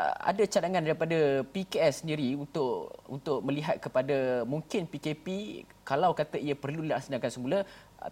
ada 0.00 0.48
cadangan 0.48 0.80
daripada 0.80 1.44
PKS 1.52 2.00
sendiri 2.00 2.32
untuk 2.32 2.96
untuk 3.12 3.44
melihat 3.44 3.76
kepada 3.76 4.40
mungkin 4.48 4.88
PKP 4.88 5.60
kalau 5.84 6.16
kata 6.16 6.40
ia 6.40 6.56
perlu 6.56 6.80
dilaksanakan 6.80 7.28
semula 7.28 7.60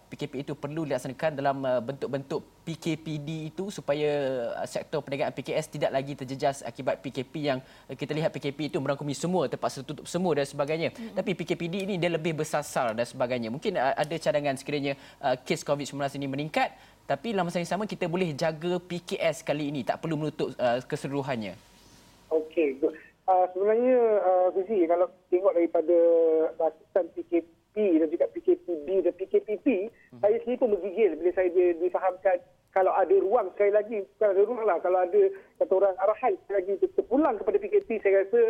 PKP 0.07 0.45
itu 0.45 0.53
perlu 0.53 0.85
dilaksanakan 0.85 1.31
dalam 1.35 1.57
uh, 1.65 1.81
bentuk-bentuk 1.81 2.45
PKPD 2.63 3.51
itu 3.51 3.73
supaya 3.73 4.07
uh, 4.61 4.67
sektor 4.69 5.01
perniagaan 5.01 5.33
PKS 5.33 5.73
tidak 5.73 5.91
lagi 5.91 6.13
terjejas 6.13 6.61
akibat 6.61 7.01
PKP 7.01 7.33
yang 7.41 7.59
uh, 7.89 7.95
kita 7.97 8.13
lihat 8.13 8.29
PKP 8.29 8.71
itu 8.71 8.77
merangkumi 8.77 9.17
semua 9.17 9.49
terpaksa 9.49 9.81
tutup 9.81 10.05
semua 10.05 10.37
dan 10.37 10.45
sebagainya. 10.45 10.93
Hmm. 10.93 11.17
Tapi 11.17 11.33
PKPD 11.33 11.89
ini 11.89 11.95
dia 11.97 12.13
lebih 12.13 12.37
bersasar 12.37 12.93
dan 12.93 13.03
sebagainya. 13.09 13.49
Mungkin 13.49 13.75
ada 13.75 14.15
cadangan 14.21 14.55
sekiranya 14.55 14.93
kes 15.43 15.65
COVID-19 15.65 15.97
ini 16.21 16.27
meningkat 16.29 16.71
tapi 17.09 17.33
dalam 17.33 17.49
masa 17.49 17.59
yang 17.59 17.67
sama 17.67 17.89
kita 17.89 18.07
boleh 18.07 18.31
jaga 18.37 18.79
PKS 18.79 19.43
kali 19.43 19.73
ini 19.73 19.81
tak 19.83 19.99
perlu 19.99 20.15
menutup 20.15 20.53
keseluruhannya. 20.87 21.70
Okey. 22.31 22.79
Uh, 23.27 23.45
sebenarnya 23.53 23.97
uh, 24.23 24.47
Fizi, 24.55 24.87
kalau 24.89 25.07
tengok 25.29 25.53
daripada 25.53 25.97
batasan 26.57 27.05
PKP 27.13 28.01
dan 28.01 28.07
juga 28.09 28.25
PKPB 28.33 28.87
dan 29.05 29.13
PKPP, 29.13 29.67
hmm. 29.87 30.19
saya 30.23 30.35
sendiri 30.41 30.59
pun 30.59 30.73
menggigil 30.73 31.19
bila 31.19 31.31
saya 31.37 31.49
difahamkan 31.77 32.41
kalau 32.71 32.95
ada 32.95 33.11
ruang 33.19 33.51
sekali 33.53 33.71
lagi, 33.75 33.97
bukan 34.15 34.29
ada 34.31 34.41
ruang 34.47 34.63
lah, 34.63 34.77
kalau 34.79 34.99
ada 35.03 35.21
kata 35.59 35.73
orang 35.75 35.95
arahan 35.99 36.33
sekali 36.39 36.55
lagi 36.55 36.71
untuk 36.79 36.91
terpulang 36.95 37.35
kepada 37.35 37.57
PKP, 37.59 37.89
saya 37.99 38.23
rasa 38.23 38.41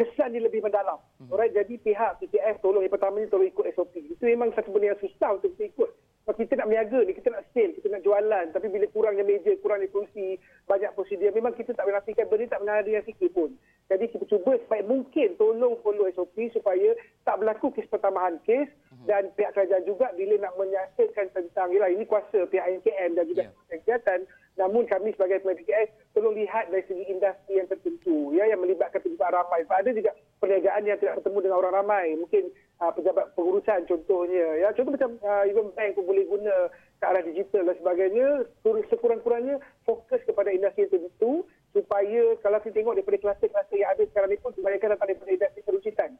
kesan 0.00 0.32
dia 0.32 0.40
lebih 0.40 0.64
mendalam. 0.64 0.96
Hmm. 1.20 1.28
Alright, 1.28 1.52
jadi 1.52 1.76
pihak 1.76 2.24
PKF 2.24 2.64
tolong 2.64 2.80
yang 2.80 2.92
pertama 2.92 3.20
ni 3.20 3.28
tolong 3.28 3.52
ikut 3.52 3.68
SOP. 3.76 3.92
Itu 4.00 4.24
memang 4.24 4.56
satu 4.56 4.72
benda 4.72 4.96
yang 4.96 5.00
susah 5.04 5.36
untuk 5.36 5.52
kita 5.56 5.68
ikut. 5.76 5.90
Kalau 6.24 6.36
kita 6.36 6.52
nak 6.56 6.68
berniaga 6.68 6.98
ni, 7.04 7.12
kita 7.16 7.28
nak 7.32 7.44
sale, 7.52 7.72
kita 7.76 7.86
nak 7.92 8.04
jualan. 8.04 8.46
Tapi 8.52 8.66
bila 8.72 8.86
kurangnya 8.92 9.24
meja, 9.24 9.52
kurangnya 9.60 9.88
kursi, 9.92 10.40
banyak 10.70 10.94
prosedur, 10.94 11.34
memang 11.34 11.50
kita 11.58 11.74
tak 11.74 11.82
boleh 11.82 11.98
nafikan 11.98 12.30
benda 12.30 12.46
tak 12.46 12.62
mengalir 12.62 13.02
yang 13.02 13.06
sikit 13.10 13.30
pun. 13.34 13.50
Jadi 13.90 14.06
kita 14.06 14.24
cuba 14.30 14.54
sebaik 14.54 14.86
mungkin 14.86 15.34
tolong 15.34 15.74
follow 15.82 16.06
SOP 16.14 16.38
supaya 16.54 16.94
tak 17.26 17.42
berlaku 17.42 17.74
kes 17.74 17.90
pertambahan 17.90 18.38
kes 18.46 18.70
mhm. 18.94 19.10
dan 19.10 19.34
pihak 19.34 19.50
kerajaan 19.50 19.82
juga 19.82 20.14
bila 20.14 20.38
nak 20.38 20.54
menyiasatkan 20.54 21.34
tentang 21.34 21.74
yalah, 21.74 21.90
ini 21.90 22.06
kuasa 22.06 22.46
pihak 22.46 22.78
NKN 22.78 23.18
dan 23.18 23.24
juga 23.26 23.50
yeah. 23.50 23.66
kegiatan 23.74 24.22
namun 24.60 24.84
kami 24.84 25.16
sebagai 25.16 25.40
PKS 25.40 26.12
tolong 26.12 26.36
lihat 26.36 26.68
dari 26.68 26.84
segi 26.84 27.08
industri 27.08 27.56
yang 27.56 27.64
tertentu 27.70 28.36
ya 28.36 28.44
yang 28.44 28.60
melibatkan 28.60 29.00
pejabat 29.00 29.32
ramai. 29.32 29.64
Sebab 29.64 29.78
ada 29.80 29.90
juga 29.96 30.12
perniagaan 30.36 30.84
yang 30.84 30.98
tidak 31.00 31.22
bertemu 31.22 31.38
dengan 31.48 31.58
orang 31.64 31.74
ramai. 31.80 32.06
Mungkin 32.20 32.52
uh, 32.84 32.92
pejabat 32.92 33.32
pengurusan 33.32 33.88
contohnya. 33.88 34.46
Ya, 34.60 34.68
contoh 34.76 34.92
macam 34.92 35.16
uh, 35.24 35.48
even 35.48 35.72
bank 35.72 35.96
pun 35.96 36.04
boleh 36.04 36.28
guna 36.28 36.68
ke 37.00 37.04
arah 37.08 37.24
digital 37.24 37.72
dan 37.72 37.76
sebagainya. 37.80 38.26
Sekurang-kurangnya 38.92 39.56
kepada 40.50 40.66
industri 40.74 40.90
tertentu 40.90 41.46
supaya 41.70 42.22
kalau 42.42 42.58
kita 42.58 42.74
tengok 42.82 42.94
daripada 42.98 43.18
kluster-kluster 43.22 43.78
yang 43.78 43.90
ada 43.94 44.02
sekarang 44.10 44.30
ini 44.34 44.42
pun 44.42 44.50
kebanyakan 44.58 44.88
datang 44.98 45.08
daripada 45.14 45.30
industri 45.30 45.62
peruncitan. 45.62 46.10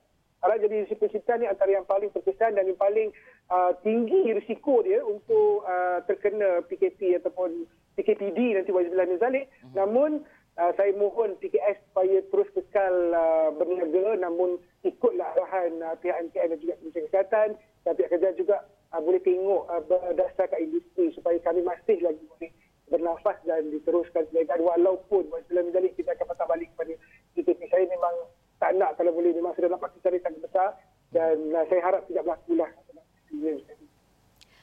Arah 0.40 0.56
jadi 0.62 0.74
industri 0.78 0.96
peruncitan 1.02 1.36
ni 1.42 1.46
antara 1.50 1.70
yang 1.74 1.86
paling 1.90 2.10
terkesan 2.14 2.54
dan 2.54 2.64
yang 2.70 2.78
paling 2.78 3.10
uh, 3.50 3.74
tinggi 3.82 4.30
risiko 4.30 4.86
dia 4.86 5.02
untuk 5.02 5.66
uh, 5.66 5.98
terkena 6.06 6.62
PKP 6.70 7.18
ataupun 7.18 7.66
PKPD 7.98 8.54
nanti 8.54 8.70
wajib 8.70 8.94
min 8.94 9.18
zalik. 9.18 9.50
Uh-huh. 9.50 9.74
Namun 9.74 10.10
uh, 10.54 10.70
saya 10.78 10.94
mohon 10.94 11.34
PKS 11.42 11.82
supaya 11.90 12.22
terus 12.30 12.48
kekal 12.54 12.94
uh, 13.10 13.50
berniaga 13.58 14.22
namun 14.22 14.62
ikutlah 14.86 15.34
arahan 15.34 15.82
uh, 15.82 15.98
pihak 15.98 16.30
MKN 16.30 16.54
dan 16.54 16.58
juga 16.62 16.74
Kementerian 16.78 17.06
Kesihatan 17.10 17.48
dan 17.82 17.92
pihak 17.98 18.10
kerja 18.14 18.30
juga 18.38 18.56
uh, 18.94 19.02
boleh 19.02 19.18
tengok 19.26 19.66
uh, 19.66 19.82
berdasarkan 19.82 20.62
industri 20.62 21.10
supaya 21.18 21.42
kami 21.42 21.66
masih 21.66 21.98
lagi 22.06 22.22
boleh 22.22 22.54
bernafas 22.90 23.38
dan 23.46 23.70
diteruskan 23.70 24.26
perniagaan 24.28 24.66
walaupun 24.66 25.30
wajib 25.30 25.54
min 25.54 25.70
zalik 25.70 25.94
kita 25.94 26.10
akan 26.18 26.26
patah 26.34 26.46
balik 26.50 26.68
kepada 26.74 26.92
PKP. 27.38 27.60
Saya 27.70 27.86
memang 27.86 28.14
tak 28.58 28.74
nak 28.76 28.98
kalau 28.98 29.14
boleh 29.14 29.30
memang 29.32 29.54
sudah 29.54 29.70
dapat 29.72 29.94
kita 29.96 30.18
sangat 30.20 30.42
besar 30.42 30.68
dan 31.14 31.38
uh, 31.54 31.64
saya 31.70 31.80
harap 31.86 32.02
tidak 32.10 32.26
berlaku 32.26 32.58
lah. 32.58 32.70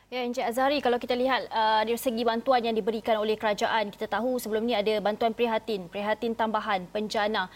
Ya, 0.08 0.17
Encik 0.28 0.44
Azhari, 0.44 0.84
kalau 0.84 1.00
kita 1.00 1.16
lihat 1.16 1.48
uh, 1.48 1.88
dari 1.88 1.96
segi 1.96 2.28
bantuan 2.28 2.60
yang 2.60 2.76
diberikan 2.76 3.16
oleh 3.16 3.40
kerajaan, 3.40 3.88
kita 3.88 4.12
tahu 4.12 4.36
sebelum 4.36 4.68
ini 4.68 4.76
ada 4.76 5.00
bantuan 5.00 5.32
prihatin, 5.32 5.88
prihatin 5.88 6.36
tambahan, 6.36 6.84
penjana 6.92 7.48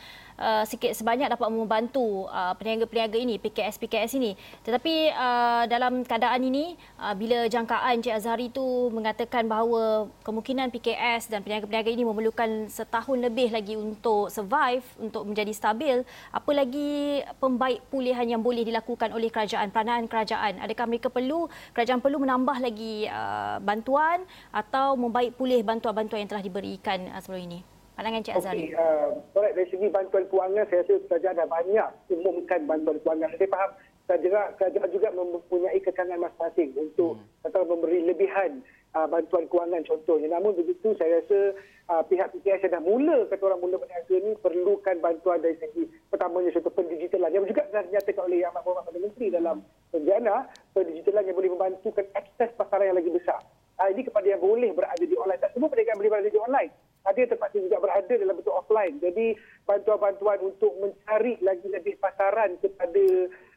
uh, 0.41 0.65
sikit 0.65 0.91
sebanyak 0.97 1.29
dapat 1.29 1.47
membantu 1.53 2.25
uh, 2.27 2.57
peniaga-peniaga 2.57 3.15
ini, 3.15 3.37
PKS-PKS 3.37 4.17
ini. 4.17 4.33
Tetapi 4.65 5.13
uh, 5.13 5.63
dalam 5.69 6.01
keadaan 6.01 6.41
ini, 6.41 6.73
uh, 6.97 7.13
bila 7.13 7.45
jangkaan 7.45 8.01
Encik 8.01 8.17
Azhari 8.17 8.49
itu 8.49 8.89
mengatakan 8.89 9.45
bahawa 9.45 10.09
kemungkinan 10.25 10.73
PKS 10.73 11.29
dan 11.29 11.45
peniaga-peniaga 11.45 11.93
ini 11.93 12.03
memerlukan 12.03 12.67
setahun 12.67 13.17
lebih 13.21 13.53
lagi 13.53 13.77
untuk 13.77 14.33
survive, 14.33 14.83
untuk 14.97 15.29
menjadi 15.29 15.53
stabil, 15.53 16.01
apa 16.33 16.51
lagi 16.51 17.21
pembaik 17.37 17.85
pulihan 17.93 18.25
yang 18.25 18.41
boleh 18.41 18.65
dilakukan 18.65 19.13
oleh 19.13 19.29
kerajaan, 19.29 19.69
peranan 19.69 20.09
kerajaan? 20.09 20.57
Adakah 20.57 20.85
mereka 20.89 21.07
perlu, 21.13 21.45
kerajaan 21.77 22.01
perlu 22.01 22.17
menambah 22.17 22.57
lagi 22.57 23.05
uh, 23.05 23.61
bantuan 23.61 24.25
atau 24.49 24.97
membaik 24.97 25.37
pulih 25.37 25.61
bantuan-bantuan 25.61 26.25
yang 26.25 26.31
telah 26.31 26.43
diberikan 26.43 27.11
uh, 27.13 27.21
sebelum 27.21 27.45
ini? 27.45 27.80
Pandangan 28.01 28.25
Cik 28.25 28.33
Azhari. 28.41 28.73
Okay, 28.73 28.81
uh, 28.81 29.53
dari 29.53 29.67
segi 29.69 29.87
bantuan 29.93 30.25
kewangan, 30.25 30.65
saya 30.73 30.81
rasa 30.81 31.05
kerajaan 31.05 31.37
dah 31.37 31.45
banyak 31.45 31.89
umumkan 32.09 32.59
bantuan 32.65 32.97
kewangan. 33.05 33.29
Saya 33.37 33.49
faham 33.53 33.71
kerajaan, 34.09 34.47
kerajaan 34.57 34.89
juga 34.89 35.07
mempunyai 35.13 35.77
kekangan 35.85 36.17
masing-masing 36.17 36.69
untuk 36.81 37.21
hmm. 37.21 37.45
atau 37.45 37.61
memberi 37.61 38.01
lebihan 38.01 38.57
uh, 38.97 39.05
bantuan 39.05 39.45
kewangan 39.45 39.85
contohnya. 39.85 40.33
Namun 40.33 40.57
begitu, 40.57 40.97
saya 40.97 41.21
rasa 41.21 41.53
uh, 41.93 42.01
pihak 42.09 42.33
PKS 42.33 42.65
yang 42.65 42.73
dah 42.73 42.81
mula, 42.81 43.29
kata 43.29 43.43
orang 43.53 43.61
mula 43.61 43.77
berniaga 43.77 44.15
ini, 44.17 44.33
perlukan 44.41 44.97
bantuan 44.97 45.37
dari 45.45 45.61
segi 45.61 45.85
pertamanya 46.09 46.49
contoh 46.57 46.73
pendigitalan. 46.73 47.29
Yang 47.29 47.53
juga 47.53 47.69
telah 47.69 47.85
dinyatakan 47.85 48.23
oleh 48.25 48.39
Ahmad 48.49 48.65
Muhammad 48.65 48.83
Perdana 48.89 49.05
Menteri 49.05 49.27
dalam 49.29 49.57
penjana, 49.93 50.35
pendigitalan 50.73 51.29
yang 51.29 51.37
boleh 51.37 51.51
membantukan 51.53 52.05
akses 52.17 52.49
pasaran 52.57 52.89
yang 52.89 52.97
lagi 52.97 53.13
besar. 53.13 53.45
Uh, 53.77 53.93
ini 53.93 54.01
kepada 54.09 54.25
yang 54.25 54.41
boleh 54.41 54.73
berada 54.73 55.05
di 55.05 55.13
online. 55.13 55.37
Tak 55.37 55.53
semua 55.53 55.69
perniagaan 55.69 56.01
boleh 56.01 56.09
berada 56.09 56.41
online. 56.41 56.73
Ada 57.01 57.17
yang 57.17 57.29
terpaksa 57.33 57.57
juga 57.57 57.80
berada 58.11 58.27
dalam 58.27 58.37
bentuk 58.43 58.55
offline. 58.59 58.95
Jadi 58.99 59.39
bantuan-bantuan 59.63 60.39
untuk 60.43 60.75
mencari 60.83 61.39
lagi 61.39 61.67
lebih 61.71 61.95
pasaran 62.03 62.59
kepada 62.59 63.03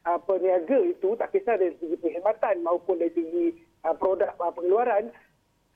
uh, 0.06 0.18
peniaga 0.22 0.78
itu 0.86 1.18
tak 1.18 1.34
kisah 1.34 1.58
dari 1.58 1.74
segi 1.82 1.98
perkhidmatan 1.98 2.62
maupun 2.62 3.02
dari 3.02 3.10
segi 3.10 3.46
uh, 3.82 3.94
produk 3.98 4.30
uh, 4.38 4.54
pengeluaran. 4.54 5.10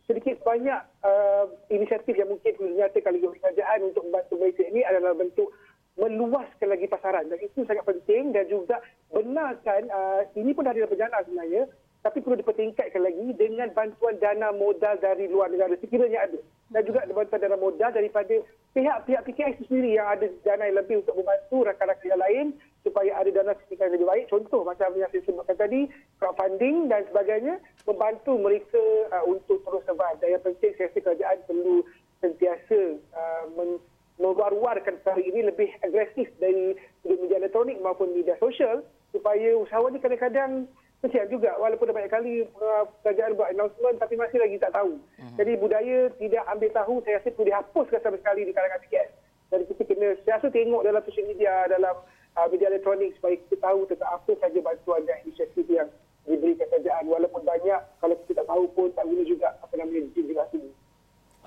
Sedikit 0.06 0.40
banyak 0.40 0.80
uh, 1.04 1.44
inisiatif 1.68 2.16
yang 2.16 2.30
mungkin 2.32 2.54
dinyatakan 2.56 3.12
oleh 3.12 3.34
kerajaan 3.42 3.92
untuk 3.92 4.08
membantu 4.08 4.34
Malaysia 4.40 4.64
ini 4.64 4.80
adalah 4.86 5.12
bentuk 5.12 5.52
meluaskan 5.98 6.68
lagi 6.70 6.86
pasaran. 6.86 7.26
Dan 7.28 7.42
itu 7.42 7.66
sangat 7.66 7.84
penting 7.84 8.30
dan 8.30 8.46
juga 8.46 8.78
benarkan 9.10 9.90
uh, 9.90 10.22
ini 10.38 10.54
pun 10.54 10.64
dah 10.64 10.72
ada 10.72 10.86
perjalanan 10.86 11.26
sebenarnya 11.26 11.66
tapi 11.98 12.22
perlu 12.22 12.38
dipertingkatkan 12.38 13.02
lagi 13.02 13.34
dengan 13.34 13.68
bantuan 13.74 14.14
dana 14.22 14.54
modal 14.54 14.94
dari 15.02 15.26
luar 15.26 15.50
negara 15.50 15.74
sekiranya 15.82 16.30
ada. 16.30 16.38
Dan 16.70 16.82
juga 16.86 17.02
bantuan 17.10 17.42
dana 17.42 17.58
modal 17.58 17.90
daripada 17.90 18.38
pihak-pihak 18.78 19.26
PKS 19.26 19.66
sendiri 19.66 19.98
yang 19.98 20.06
ada 20.06 20.30
dana 20.46 20.70
yang 20.70 20.78
lebih 20.78 21.02
untuk 21.02 21.18
membantu 21.18 21.66
rakan-rakan 21.66 22.06
yang 22.06 22.22
lain 22.22 22.46
supaya 22.86 23.10
ada 23.18 23.30
dana 23.34 23.52
sedikit 23.66 23.90
lebih 23.90 24.06
baik. 24.06 24.30
Contoh 24.30 24.62
macam 24.62 24.94
yang 24.94 25.10
saya 25.10 25.26
sebutkan 25.26 25.58
tadi 25.58 25.90
crowdfunding 26.22 26.86
dan 26.86 27.02
sebagainya 27.10 27.58
membantu 27.90 28.38
mereka 28.38 28.78
uh, 29.10 29.26
untuk 29.26 29.66
terus 29.66 29.82
survive. 29.82 30.18
Dan 30.22 30.38
yang 30.38 30.44
penting 30.46 30.70
saya 30.78 30.86
rasa 30.94 30.98
kerajaan 31.02 31.38
perlu 31.50 31.76
sentiasa 32.22 32.80
uh, 33.18 33.44
men- 33.58 33.82
mengeluarkan 34.18 34.94
perkara 35.02 35.22
ini 35.22 35.46
lebih 35.46 35.70
agresif 35.82 36.30
dari 36.38 36.74
media 37.06 37.38
elektronik 37.38 37.78
maupun 37.82 38.14
media 38.14 38.34
sosial 38.38 38.82
supaya 39.14 39.54
usahawan 39.58 39.94
ini 39.94 40.02
kadang-kadang 40.02 40.52
kesian 40.98 41.30
juga 41.30 41.54
walaupun 41.62 41.94
banyak 41.94 42.10
kali 42.10 42.42
uh, 42.58 42.84
kerajaan 43.06 43.38
buat 43.38 43.54
announcement 43.54 43.96
tapi 44.02 44.18
masih 44.18 44.42
lagi 44.42 44.58
tak 44.58 44.74
tahu. 44.74 44.98
Uh-huh. 44.98 45.36
Jadi 45.38 45.52
budaya 45.54 46.10
tidak 46.18 46.42
ambil 46.50 46.70
tahu 46.74 46.94
saya 47.06 47.22
rasa 47.22 47.30
perlu 47.30 47.46
dihapuskan 47.46 48.00
sama 48.02 48.16
sekali 48.18 48.42
di 48.42 48.52
kalangan 48.54 48.82
PKS. 48.82 49.10
Dan 49.48 49.60
kita 49.64 49.82
kena 49.86 50.08
saya 50.26 50.42
rasa 50.42 50.48
tengok 50.50 50.82
dalam 50.82 51.02
sosial 51.06 51.26
media, 51.30 51.54
dalam 51.70 51.94
uh, 52.34 52.46
media 52.50 52.66
elektronik 52.74 53.14
supaya 53.14 53.38
kita 53.38 53.56
tahu 53.62 53.86
tentang 53.86 54.10
apa 54.10 54.32
saja 54.42 54.58
bantuan 54.58 55.02
dan 55.06 55.16
inisiatif 55.22 55.66
yang 55.70 55.88
diberikan 56.26 56.66
kerajaan. 56.66 57.04
Walaupun 57.06 57.42
banyak, 57.46 57.80
kalau 58.02 58.14
kita 58.26 58.42
tak 58.42 58.46
tahu 58.50 58.64
pun 58.74 58.90
tak 58.92 59.06
guna 59.06 59.22
juga 59.22 59.48
apa 59.62 59.74
namanya 59.78 60.02
divulgasi 60.12 60.58
ini. 60.60 60.70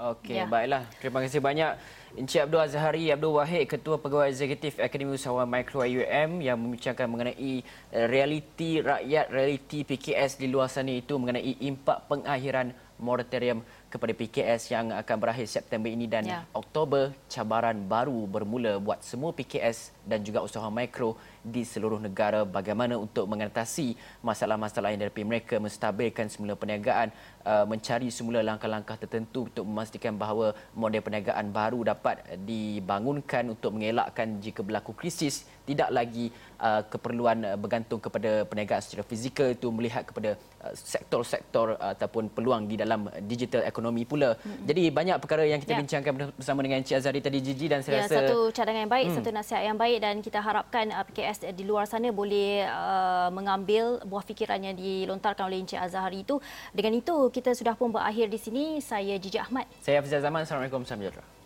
Okey, 0.02 0.42
ya. 0.42 0.50
baiklah. 0.50 0.90
Terima 0.98 1.22
kasih 1.22 1.38
banyak 1.38 1.78
Encik 2.18 2.50
Abdul 2.50 2.66
Azhari 2.66 3.14
Abdul 3.14 3.38
Wahid, 3.38 3.70
Ketua 3.70 4.02
Pegawai 4.02 4.34
Eksekutif 4.34 4.82
Akademi 4.82 5.14
Usahawan 5.14 5.46
Mikro 5.46 5.86
IUM 5.86 6.42
yang 6.42 6.58
membincangkan 6.58 7.06
mengenai 7.06 7.62
eh, 7.94 8.06
realiti 8.10 8.82
rakyat, 8.82 9.30
realiti 9.30 9.86
PKS 9.86 10.42
di 10.42 10.50
luar 10.50 10.74
sana 10.74 10.90
itu 10.90 11.14
mengenai 11.22 11.54
impak 11.62 12.10
pengakhiran 12.10 12.74
moratorium 12.98 13.62
kepada 13.94 14.14
PKS 14.18 14.74
yang 14.74 14.90
akan 14.90 15.16
berakhir 15.22 15.46
September 15.46 15.90
ini 15.90 16.10
dan 16.10 16.24
ya. 16.26 16.42
Oktober 16.58 17.14
cabaran 17.30 17.78
baru 17.86 18.26
bermula 18.26 18.82
buat 18.82 19.06
semua 19.06 19.32
PKS 19.38 19.94
dan 20.06 20.26
juga 20.26 20.42
usahawan 20.42 20.74
mikro 20.74 21.18
di 21.42 21.66
seluruh 21.66 21.98
negara 21.98 22.46
bagaimana 22.46 22.98
untuk 22.98 23.26
mengatasi 23.26 23.98
masalah-masalah 24.22 24.94
yang 24.94 25.06
dihadapi 25.06 25.24
mereka 25.26 25.56
menstabilkan 25.58 26.30
semula 26.30 26.54
perniagaan 26.54 27.10
uh, 27.46 27.66
mencari 27.66 28.14
semula 28.14 28.46
langkah-langkah 28.46 28.98
tertentu 29.02 29.50
untuk 29.50 29.66
memastikan 29.66 30.14
bahawa 30.14 30.54
model 30.78 31.02
perniagaan 31.02 31.50
baru 31.50 31.82
dapat 31.82 32.22
dibangunkan 32.46 33.50
untuk 33.54 33.74
mengelakkan 33.74 34.38
jika 34.38 34.62
berlaku 34.62 34.94
krisis 34.94 35.50
tidak 35.66 35.90
lagi 35.90 36.30
uh, 36.62 36.86
keperluan 36.86 37.42
uh, 37.46 37.58
bergantung 37.58 37.98
kepada 37.98 38.46
perniagaan 38.46 38.82
secara 38.86 39.06
fizikal 39.06 39.50
itu 39.50 39.68
melihat 39.74 40.06
kepada 40.06 40.38
sektor-sektor 40.78 41.74
ataupun 41.82 42.30
peluang 42.30 42.70
di 42.70 42.78
dalam 42.78 43.10
digital 43.26 43.66
ekonomi 43.66 44.06
pula. 44.06 44.38
Hmm. 44.38 44.62
Jadi 44.70 44.94
banyak 44.94 45.18
perkara 45.18 45.42
yang 45.42 45.58
kita 45.58 45.74
ya. 45.74 45.80
bincangkan 45.82 46.14
bersama 46.38 46.62
dengan 46.62 46.86
Encik 46.86 47.02
Azari 47.02 47.18
tadi 47.18 47.42
Gigi 47.42 47.66
dan 47.66 47.82
saya 47.82 47.98
ya, 47.98 48.02
rasa 48.06 48.16
satu 48.30 48.54
cadangan 48.54 48.86
yang 48.86 48.94
baik, 48.94 49.08
hmm. 49.10 49.16
satu 49.18 49.30
nasihat 49.34 49.64
yang 49.66 49.78
baik 49.82 49.91
dan 49.98 50.22
kita 50.22 50.40
harapkan 50.40 50.94
uh, 50.94 51.04
PKS 51.04 51.52
di 51.52 51.66
luar 51.66 51.90
sana 51.90 52.14
boleh 52.14 52.64
uh, 52.70 53.34
mengambil 53.34 54.00
buah 54.06 54.24
fikiran 54.24 54.62
yang 54.62 54.78
dilontarkan 54.78 55.50
oleh 55.50 55.60
Encik 55.60 55.82
Azhari 55.82 56.22
itu. 56.24 56.38
Dengan 56.72 56.96
itu 57.02 57.16
kita 57.34 57.52
sudah 57.58 57.76
pun 57.76 57.92
berakhir 57.92 58.30
di 58.30 58.40
sini. 58.40 58.64
Saya 58.80 59.18
Gigi 59.18 59.42
Ahmad. 59.42 59.68
Saya 59.82 60.00
Hafizah 60.00 60.22
Zaman. 60.24 60.46
Assalamualaikum. 60.46 60.86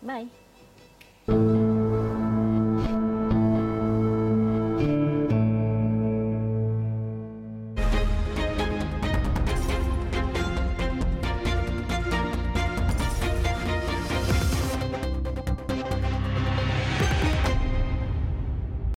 Bye. 0.04 1.65